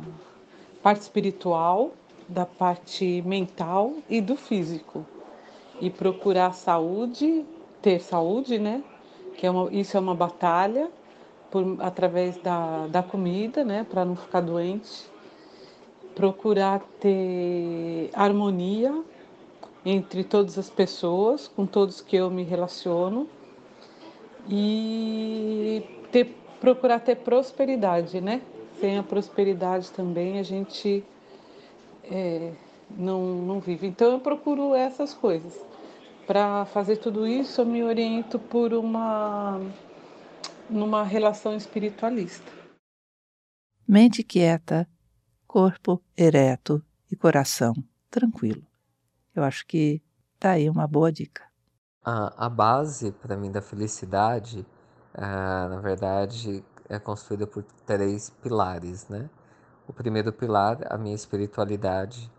parte 0.84 1.02
espiritual, 1.02 1.92
da 2.30 2.46
parte 2.46 3.24
mental 3.26 3.94
e 4.08 4.22
do 4.22 4.36
físico. 4.36 5.04
E 5.82 5.90
procurar 5.90 6.54
saúde, 6.54 7.44
ter 7.82 8.00
saúde, 8.00 8.60
né? 8.60 8.84
Que 9.36 9.48
é 9.48 9.50
uma, 9.50 9.74
isso 9.74 9.98
é 9.98 10.00
uma 10.00 10.14
batalha 10.14 10.88
por, 11.50 11.78
através 11.80 12.38
da, 12.38 12.86
da 12.86 13.02
comida, 13.02 13.66
né? 13.66 13.84
Para 13.90 14.06
não 14.06 14.16
ficar 14.16 14.42
doente. 14.42 15.10
Procurar 16.14 16.82
ter 17.00 18.12
harmonia 18.14 19.04
entre 19.84 20.24
todas 20.24 20.60
as 20.60 20.70
pessoas, 20.70 21.48
com 21.48 21.66
todos 21.66 22.02
que 22.02 22.16
eu 22.16 22.30
me 22.30 22.44
relaciono. 22.44 23.28
E 24.48 25.84
ter, 26.12 26.45
procurar 26.66 27.00
ter 27.00 27.18
prosperidade, 27.18 28.20
né? 28.20 28.42
Sem 28.80 28.98
a 28.98 29.04
prosperidade 29.04 29.92
também 29.92 30.40
a 30.40 30.44
gente 30.44 31.06
é, 32.04 32.54
não, 32.90 33.36
não 33.36 33.60
vive. 33.60 33.86
Então 33.86 34.14
eu 34.14 34.20
procuro 34.20 34.74
essas 34.74 35.14
coisas. 35.14 35.64
Para 36.26 36.66
fazer 36.66 36.98
tudo 36.98 37.28
isso, 37.28 37.62
eu 37.62 37.66
me 37.68 37.84
oriento 37.84 38.40
por 38.40 38.74
uma 38.74 39.62
numa 40.68 41.04
relação 41.04 41.56
espiritualista. 41.56 42.52
Mente 43.88 44.24
quieta, 44.24 44.88
corpo 45.46 46.02
ereto 46.18 46.84
e 47.12 47.16
coração 47.16 47.76
tranquilo. 48.10 48.66
Eu 49.36 49.44
acho 49.44 49.68
que 49.68 50.02
tá 50.40 50.52
aí 50.52 50.68
uma 50.68 50.88
boa 50.88 51.12
dica. 51.12 51.44
A, 52.04 52.48
a 52.48 52.50
base 52.50 53.12
para 53.12 53.38
mim 53.38 53.52
da 53.52 53.62
felicidade, 53.62 54.66
ah, 55.18 55.68
na 55.70 55.80
verdade, 55.80 56.64
é 56.90 57.00
construída 57.00 57.48
por 57.48 57.64
três 57.86 58.30
pilares, 58.42 59.08
né? 59.08 59.30
O 59.88 59.94
primeiro 59.94 60.34
pilar, 60.34 60.80
a 60.90 60.98
minha 60.98 61.16
espiritualidade 61.16 62.32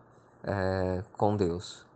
é, 0.44 1.02
com 1.16 1.36
Deus, 1.36 1.86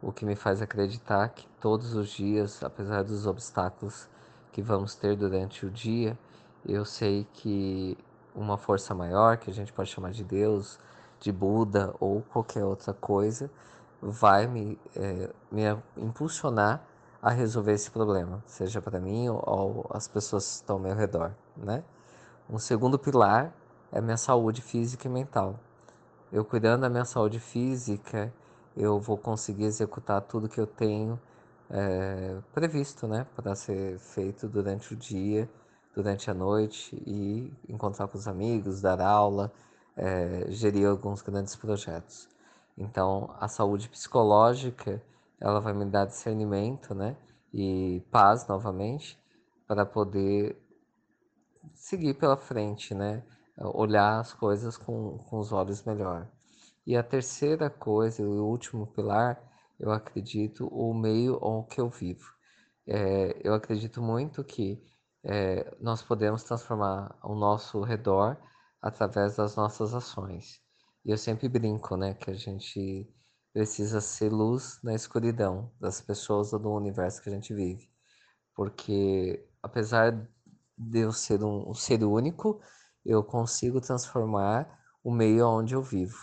o 0.00 0.12
que 0.12 0.24
me 0.24 0.36
faz 0.36 0.62
acreditar 0.62 1.28
que 1.30 1.46
todos 1.60 1.94
os 1.94 2.10
dias, 2.10 2.62
apesar 2.62 3.02
dos 3.02 3.26
obstáculos 3.26 4.08
que 4.52 4.62
vamos 4.62 4.94
ter 4.94 5.16
durante 5.16 5.66
o 5.66 5.70
dia, 5.70 6.16
eu 6.66 6.84
sei 6.84 7.26
que 7.32 7.96
uma 8.34 8.56
força 8.56 8.94
maior, 8.94 9.38
que 9.38 9.50
a 9.50 9.54
gente 9.54 9.72
pode 9.72 9.90
chamar 9.90 10.12
de 10.12 10.22
Deus, 10.22 10.78
de 11.20 11.32
Buda 11.32 11.94
ou 11.98 12.22
qualquer 12.22 12.64
outra 12.64 12.92
coisa, 12.94 13.50
vai 14.00 14.46
me, 14.46 14.78
é, 14.94 15.30
me 15.50 15.62
impulsionar 15.96 16.82
a 17.22 17.30
resolver 17.30 17.72
esse 17.72 17.90
problema, 17.90 18.42
seja 18.46 18.80
para 18.80 19.00
mim 19.00 19.28
ou, 19.28 19.42
ou 19.46 19.86
as 19.90 20.06
pessoas 20.06 20.46
que 20.46 20.54
estão 20.54 20.76
ao 20.76 20.82
meu 20.82 20.94
redor, 20.94 21.32
né? 21.56 21.82
Um 22.48 22.58
segundo 22.58 22.98
pilar 22.98 23.52
é 23.92 24.00
minha 24.00 24.16
saúde 24.16 24.62
física 24.62 25.08
e 25.08 25.10
mental. 25.10 25.58
Eu 26.32 26.44
cuidando 26.44 26.82
da 26.82 26.88
minha 26.90 27.04
saúde 27.04 27.40
física, 27.40 28.32
eu 28.76 29.00
vou 29.00 29.16
conseguir 29.16 29.64
executar 29.64 30.20
tudo 30.22 30.48
que 30.48 30.60
eu 30.60 30.66
tenho 30.66 31.20
é, 31.70 32.38
previsto, 32.52 33.06
né, 33.06 33.26
para 33.34 33.54
ser 33.54 33.98
feito 33.98 34.48
durante 34.48 34.94
o 34.94 34.96
dia, 34.96 35.48
durante 35.94 36.30
a 36.30 36.34
noite 36.34 36.96
e 37.06 37.52
encontrar 37.68 38.08
com 38.08 38.16
os 38.16 38.28
amigos, 38.28 38.80
dar 38.80 39.00
aula, 39.00 39.52
é, 39.96 40.46
gerir 40.48 40.88
alguns 40.88 41.22
grandes 41.22 41.56
projetos. 41.56 42.28
Então, 42.76 43.34
a 43.40 43.48
saúde 43.48 43.88
psicológica, 43.88 45.02
ela 45.40 45.60
vai 45.60 45.72
me 45.72 45.84
dar 45.84 46.06
discernimento, 46.06 46.94
né, 46.94 47.16
e 47.52 48.02
paz 48.10 48.46
novamente 48.46 49.18
para 49.66 49.84
poder 49.84 50.56
seguir 51.74 52.14
pela 52.14 52.36
frente, 52.36 52.94
né? 52.94 53.22
Olhar 53.56 54.20
as 54.20 54.32
coisas 54.32 54.76
com, 54.76 55.18
com 55.18 55.38
os 55.38 55.52
olhos 55.52 55.82
melhor. 55.84 56.28
E 56.86 56.96
a 56.96 57.02
terceira 57.02 57.68
coisa, 57.68 58.22
o 58.22 58.46
último 58.46 58.86
pilar, 58.86 59.38
eu 59.78 59.90
acredito, 59.90 60.66
o 60.68 60.94
meio 60.94 61.34
ao 61.36 61.64
que 61.64 61.80
eu 61.80 61.88
vivo. 61.88 62.24
É, 62.86 63.38
eu 63.44 63.52
acredito 63.52 64.00
muito 64.00 64.42
que 64.42 64.82
é, 65.24 65.76
nós 65.80 66.02
podemos 66.02 66.42
transformar 66.44 67.18
o 67.22 67.34
nosso 67.34 67.82
redor 67.82 68.36
através 68.80 69.36
das 69.36 69.56
nossas 69.56 69.92
ações. 69.92 70.60
E 71.04 71.10
eu 71.10 71.18
sempre 71.18 71.48
brinco, 71.48 71.96
né, 71.96 72.14
que 72.14 72.30
a 72.30 72.34
gente 72.34 73.06
precisa 73.52 74.00
ser 74.00 74.30
luz 74.30 74.78
na 74.82 74.94
escuridão 74.94 75.72
das 75.80 76.00
pessoas 76.00 76.52
ou 76.52 76.58
do 76.58 76.70
universo 76.72 77.22
que 77.22 77.28
a 77.28 77.32
gente 77.32 77.54
vive. 77.54 77.90
Porque 78.54 79.46
apesar 79.62 80.12
de 80.76 81.00
eu 81.00 81.12
ser 81.12 81.42
um, 81.42 81.70
um 81.70 81.74
ser 81.74 82.02
único, 82.04 82.60
eu 83.04 83.22
consigo 83.24 83.80
transformar 83.80 84.78
o 85.02 85.10
meio 85.12 85.46
onde 85.48 85.74
eu 85.74 85.82
vivo, 85.82 86.18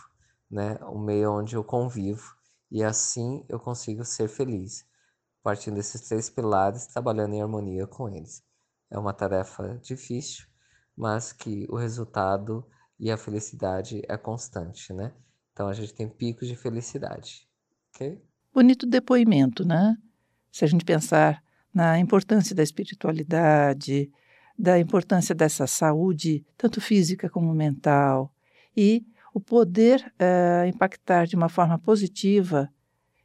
né? 0.49 0.77
O 0.83 0.99
meio 0.99 1.31
onde 1.31 1.55
eu 1.55 1.63
convivo 1.63 2.35
e 2.71 2.83
assim 2.83 3.45
eu 3.49 3.59
consigo 3.59 4.03
ser 4.03 4.27
feliz, 4.27 4.85
partindo 5.43 5.75
desses 5.75 6.01
três 6.01 6.29
pilares, 6.29 6.88
trabalhando 6.88 7.33
em 7.33 7.41
harmonia 7.41 7.88
com 7.88 8.09
eles. 8.09 8.43
É 8.89 8.97
uma 8.99 9.13
tarefa 9.13 9.77
difícil, 9.81 10.45
mas 10.95 11.33
que 11.33 11.65
o 11.69 11.75
resultado 11.75 12.65
e 12.99 13.11
a 13.11 13.17
felicidade 13.17 14.01
é 14.07 14.17
constante, 14.17 14.93
né? 14.93 15.13
Então 15.55 15.69
a 15.69 15.73
gente 15.73 15.93
tem 15.93 16.09
picos 16.09 16.49
de 16.49 16.55
felicidade, 16.57 17.47
ok? 17.93 18.21
Bonito 18.53 18.85
depoimento, 18.85 19.65
né? 19.65 19.95
Se 20.51 20.65
a 20.65 20.67
gente 20.67 20.83
pensar 20.83 21.41
na 21.73 21.97
importância 21.97 22.53
da 22.53 22.61
espiritualidade, 22.61 24.11
da 24.59 24.77
importância 24.77 25.33
dessa 25.33 25.65
saúde, 25.65 26.45
tanto 26.57 26.81
física 26.81 27.29
como 27.29 27.53
mental, 27.53 28.33
e 28.75 29.05
o 29.33 29.39
poder 29.39 30.13
é, 30.19 30.67
impactar 30.67 31.25
de 31.25 31.37
uma 31.37 31.47
forma 31.47 31.79
positiva 31.79 32.69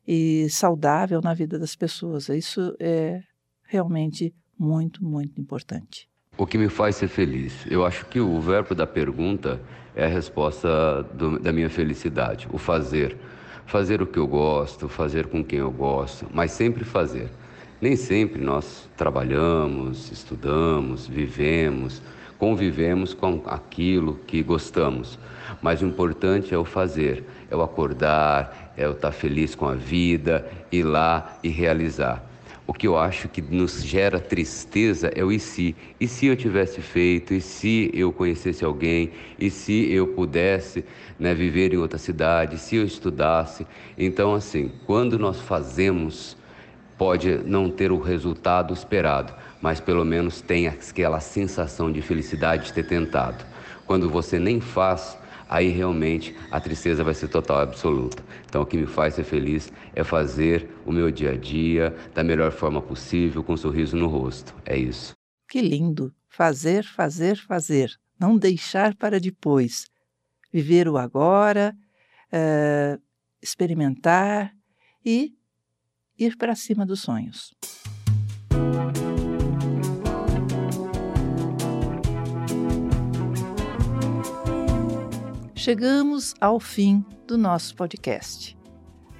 e 0.07 0.49
saudável 0.51 1.21
na 1.21 1.35
vida 1.35 1.59
das 1.59 1.75
pessoas. 1.75 2.29
Isso 2.29 2.77
é 2.79 3.25
realmente 3.65 4.33
muito, 4.57 5.05
muito 5.05 5.41
importante. 5.41 6.10
O 6.41 6.47
que 6.47 6.57
me 6.57 6.71
faz 6.71 6.97
ser 6.97 7.09
feliz? 7.09 7.67
Eu 7.71 7.85
acho 7.85 8.07
que 8.07 8.19
o 8.19 8.41
verbo 8.41 8.75
da 8.75 8.87
pergunta 8.87 9.61
é 9.95 10.07
a 10.07 10.09
resposta 10.09 11.03
do, 11.13 11.39
da 11.39 11.53
minha 11.53 11.69
felicidade, 11.69 12.49
o 12.51 12.57
fazer. 12.57 13.15
Fazer 13.67 14.01
o 14.01 14.07
que 14.07 14.19
eu 14.19 14.27
gosto, 14.27 14.89
fazer 14.89 15.27
com 15.27 15.45
quem 15.45 15.59
eu 15.59 15.71
gosto, 15.71 16.25
mas 16.33 16.53
sempre 16.53 16.83
fazer. 16.83 17.29
Nem 17.79 17.95
sempre 17.95 18.43
nós 18.43 18.89
trabalhamos, 18.97 20.11
estudamos, 20.11 21.07
vivemos, 21.07 22.01
convivemos 22.39 23.13
com 23.13 23.43
aquilo 23.45 24.15
que 24.27 24.43
gostamos, 24.43 25.19
mas 25.61 25.83
o 25.83 25.85
importante 25.85 26.55
é 26.55 26.57
o 26.57 26.65
fazer, 26.65 27.23
é 27.51 27.55
o 27.55 27.61
acordar, 27.61 28.73
é 28.79 28.89
o 28.89 28.93
estar 28.93 29.13
feliz 29.13 29.55
com 29.55 29.69
a 29.69 29.75
vida, 29.75 30.51
ir 30.73 30.85
lá 30.85 31.37
e 31.43 31.51
realizar. 31.51 32.30
O 32.71 32.73
que 32.73 32.87
eu 32.87 32.97
acho 32.97 33.29
que 33.29 33.43
nos 33.43 33.83
gera 33.83 34.21
tristeza 34.21 35.11
é 35.17 35.25
o 35.25 35.33
e 35.33 35.41
se. 35.41 35.75
E 35.99 36.07
se 36.07 36.27
eu 36.27 36.37
tivesse 36.37 36.81
feito? 36.81 37.35
E 37.35 37.41
se 37.41 37.91
eu 37.93 38.13
conhecesse 38.13 38.65
alguém? 38.65 39.11
E 39.41 39.51
se 39.51 39.93
eu 39.93 40.07
pudesse 40.07 40.85
né, 41.19 41.35
viver 41.35 41.75
em 41.75 41.79
outra 41.79 41.99
cidade? 41.99 42.59
Se 42.59 42.77
eu 42.77 42.85
estudasse? 42.85 43.67
Então, 43.99 44.37
assim, 44.37 44.71
quando 44.87 45.19
nós 45.19 45.41
fazemos 45.41 46.37
pode 46.97 47.39
não 47.45 47.69
ter 47.69 47.91
o 47.91 47.99
resultado 47.99 48.73
esperado, 48.73 49.35
mas 49.61 49.81
pelo 49.81 50.05
menos 50.05 50.41
tem 50.41 50.69
aquela 50.69 51.19
sensação 51.19 51.91
de 51.91 52.01
felicidade 52.01 52.67
de 52.67 52.73
ter 52.73 52.85
tentado. 52.85 53.45
Quando 53.85 54.09
você 54.09 54.39
nem 54.39 54.61
faz, 54.61 55.19
aí 55.51 55.69
realmente 55.69 56.35
a 56.49 56.61
tristeza 56.61 57.03
vai 57.03 57.13
ser 57.13 57.27
total 57.27 57.59
absoluta. 57.59 58.23
Então 58.47 58.63
o 58.63 58.67
que 58.67 58.77
me 58.77 58.87
faz 58.87 59.15
ser 59.15 59.25
feliz 59.25 59.73
é 59.93 60.05
fazer 60.05 60.71
o 60.87 60.93
meu 60.93 61.11
dia 61.11 61.33
a 61.33 61.37
dia 61.37 61.93
da 62.15 62.23
melhor 62.23 62.53
forma 62.53 62.81
possível, 62.81 63.43
com 63.43 63.55
um 63.55 63.57
sorriso 63.57 63.97
no 63.97 64.07
rosto. 64.07 64.55
É 64.65 64.79
isso. 64.79 65.13
Que 65.49 65.61
lindo! 65.61 66.15
Fazer, 66.29 66.85
fazer, 66.85 67.37
fazer. 67.37 67.91
Não 68.19 68.39
deixar 68.39 68.95
para 68.95 69.19
depois. 69.19 69.87
Viver 70.53 70.87
o 70.87 70.97
agora, 70.97 71.77
é, 72.31 72.97
experimentar 73.43 74.55
e 75.05 75.35
ir 76.17 76.37
para 76.37 76.55
cima 76.55 76.87
dos 76.87 77.01
sonhos. 77.01 77.53
Chegamos 85.61 86.35
ao 86.41 86.59
fim 86.59 87.05
do 87.27 87.37
nosso 87.37 87.77
podcast. 87.77 88.57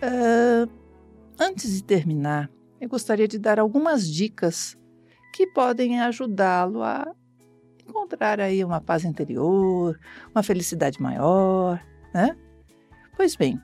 Uh, 0.03 0.67
antes 1.39 1.71
de 1.71 1.85
terminar, 1.85 2.51
eu 2.81 2.89
gostaria 2.89 3.29
de 3.29 3.39
dar 3.39 3.61
algumas 3.61 4.11
dicas 4.11 4.75
que 5.35 5.47
podem 5.49 6.01
ajudá-lo 6.01 6.83
a 6.83 7.07
encontrar 7.87 8.41
aí 8.41 8.65
uma 8.65 8.81
paz 8.81 9.05
interior, 9.05 10.01
uma 10.35 10.43
felicidade 10.43 10.99
maior, 11.03 11.79
né? 12.15 12.35
Pois 13.19 13.37
bem, 13.37 13.61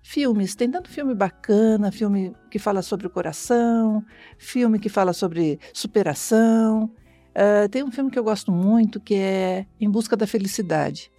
filmes, 0.00 0.54
tem 0.54 0.70
tanto 0.70 0.88
filme 0.88 1.16
bacana, 1.16 1.90
filme 1.90 2.32
que 2.48 2.60
fala 2.60 2.80
sobre 2.80 3.08
o 3.08 3.10
coração, 3.10 4.04
filme 4.38 4.78
que 4.78 4.88
fala 4.88 5.12
sobre 5.12 5.58
superação. 5.74 6.84
Uh, 7.30 7.68
tem 7.68 7.82
um 7.82 7.90
filme 7.90 8.08
que 8.08 8.18
eu 8.20 8.24
gosto 8.24 8.52
muito 8.52 9.00
que 9.00 9.16
é 9.16 9.66
Em 9.80 9.90
Busca 9.90 10.16
da 10.16 10.28
Felicidade. 10.28 11.10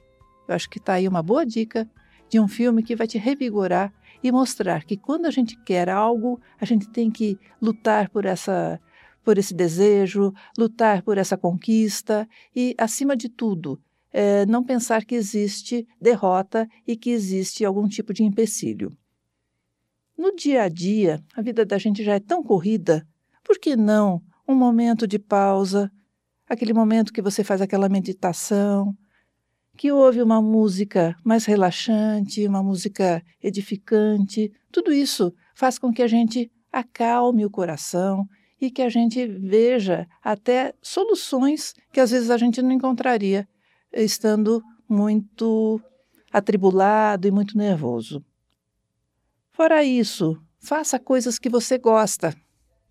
Eu 0.51 0.55
acho 0.55 0.69
que 0.69 0.79
está 0.79 0.93
aí 0.93 1.07
uma 1.07 1.23
boa 1.23 1.45
dica 1.45 1.89
de 2.29 2.39
um 2.39 2.47
filme 2.47 2.83
que 2.83 2.95
vai 2.95 3.07
te 3.07 3.17
revigorar 3.17 3.93
e 4.23 4.31
mostrar 4.31 4.83
que 4.83 4.97
quando 4.97 5.25
a 5.25 5.31
gente 5.31 5.55
quer 5.63 5.89
algo, 5.89 6.39
a 6.59 6.65
gente 6.65 6.89
tem 6.89 7.09
que 7.09 7.37
lutar 7.61 8.09
por 8.09 8.25
essa 8.25 8.79
por 9.23 9.37
esse 9.37 9.53
desejo, 9.53 10.33
lutar 10.57 11.03
por 11.03 11.15
essa 11.15 11.37
conquista 11.37 12.27
e, 12.55 12.73
acima 12.75 13.15
de 13.15 13.29
tudo, 13.29 13.79
é, 14.11 14.47
não 14.47 14.63
pensar 14.63 15.05
que 15.05 15.13
existe 15.13 15.87
derrota 16.01 16.67
e 16.87 16.97
que 16.97 17.11
existe 17.11 17.63
algum 17.63 17.87
tipo 17.87 18.15
de 18.15 18.23
empecilho. 18.23 18.91
No 20.17 20.35
dia 20.35 20.63
a 20.63 20.69
dia, 20.69 21.23
a 21.35 21.41
vida 21.41 21.63
da 21.63 21.77
gente 21.77 22.03
já 22.03 22.15
é 22.15 22.19
tão 22.19 22.43
corrida, 22.43 23.07
por 23.43 23.59
que 23.59 23.75
não 23.75 24.23
um 24.47 24.55
momento 24.55 25.07
de 25.07 25.19
pausa, 25.19 25.91
aquele 26.49 26.73
momento 26.73 27.13
que 27.13 27.21
você 27.21 27.43
faz 27.43 27.61
aquela 27.61 27.87
meditação, 27.87 28.97
que 29.77 29.91
ouve 29.91 30.21
uma 30.21 30.41
música 30.41 31.15
mais 31.23 31.45
relaxante, 31.45 32.47
uma 32.47 32.62
música 32.62 33.23
edificante, 33.41 34.51
tudo 34.71 34.91
isso 34.91 35.34
faz 35.55 35.79
com 35.79 35.91
que 35.91 36.01
a 36.01 36.07
gente 36.07 36.51
acalme 36.71 37.45
o 37.45 37.49
coração 37.49 38.25
e 38.60 38.69
que 38.69 38.81
a 38.81 38.89
gente 38.89 39.25
veja 39.25 40.07
até 40.23 40.73
soluções 40.81 41.73
que 41.91 41.99
às 41.99 42.12
vezes 42.12 42.29
a 42.29 42.38
gente 42.38 42.62
não 42.62 42.71
encontraria 42.71 43.47
estando 43.91 44.62
muito 44.88 45.81
atribulado 46.31 47.27
e 47.27 47.31
muito 47.31 47.57
nervoso. 47.57 48.23
Fora 49.51 49.84
isso, 49.84 50.39
faça 50.60 50.99
coisas 50.99 51.38
que 51.39 51.49
você 51.49 51.77
gosta. 51.77 52.34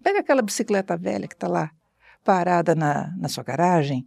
Pega 0.03 0.21
aquela 0.21 0.43
bicicleta 0.43 0.97
velha 0.97 1.29
que 1.29 1.35
está 1.35 1.49
lá 1.49 1.71
parada 2.25 2.75
na, 2.75 3.14
na 3.16 3.29
sua 3.29 3.45
garagem. 3.45 4.07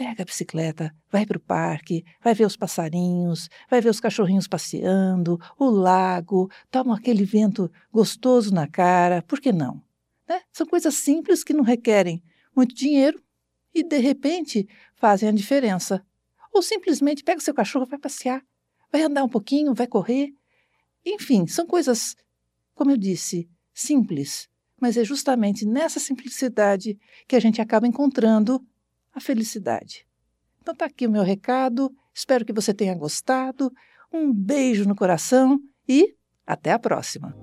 Pega 0.00 0.22
a 0.22 0.24
bicicleta, 0.24 0.96
vai 1.12 1.26
para 1.26 1.36
o 1.36 1.40
parque, 1.40 2.06
vai 2.24 2.32
ver 2.32 2.46
os 2.46 2.56
passarinhos, 2.56 3.50
vai 3.68 3.82
ver 3.82 3.90
os 3.90 4.00
cachorrinhos 4.00 4.48
passeando, 4.48 5.38
o 5.58 5.66
lago, 5.68 6.50
toma 6.70 6.96
aquele 6.96 7.22
vento 7.22 7.70
gostoso 7.92 8.50
na 8.50 8.66
cara, 8.66 9.20
por 9.20 9.38
que 9.38 9.52
não? 9.52 9.84
Né? 10.26 10.40
São 10.50 10.66
coisas 10.66 10.94
simples 10.94 11.44
que 11.44 11.52
não 11.52 11.62
requerem 11.62 12.24
muito 12.56 12.74
dinheiro 12.74 13.22
e, 13.74 13.82
de 13.82 13.98
repente, 13.98 14.66
fazem 14.94 15.28
a 15.28 15.32
diferença. 15.32 16.02
Ou 16.50 16.62
simplesmente 16.62 17.22
pega 17.22 17.38
seu 17.38 17.52
cachorro, 17.52 17.84
vai 17.84 17.98
passear, 17.98 18.42
vai 18.90 19.02
andar 19.02 19.22
um 19.22 19.28
pouquinho, 19.28 19.74
vai 19.74 19.86
correr. 19.86 20.32
Enfim, 21.04 21.46
são 21.46 21.66
coisas, 21.66 22.16
como 22.74 22.90
eu 22.90 22.96
disse, 22.96 23.50
simples, 23.74 24.48
mas 24.80 24.96
é 24.96 25.04
justamente 25.04 25.66
nessa 25.66 26.00
simplicidade 26.00 26.98
que 27.28 27.36
a 27.36 27.40
gente 27.40 27.60
acaba 27.60 27.86
encontrando 27.86 28.66
felicidade. 29.20 30.06
Então 30.60 30.74
tá 30.74 30.86
aqui 30.86 31.06
o 31.06 31.10
meu 31.10 31.22
recado, 31.22 31.92
espero 32.14 32.44
que 32.44 32.52
você 32.52 32.74
tenha 32.74 32.94
gostado. 32.94 33.72
Um 34.12 34.32
beijo 34.32 34.84
no 34.84 34.94
coração 34.94 35.60
e 35.88 36.16
até 36.46 36.72
a 36.72 36.78
próxima. 36.78 37.34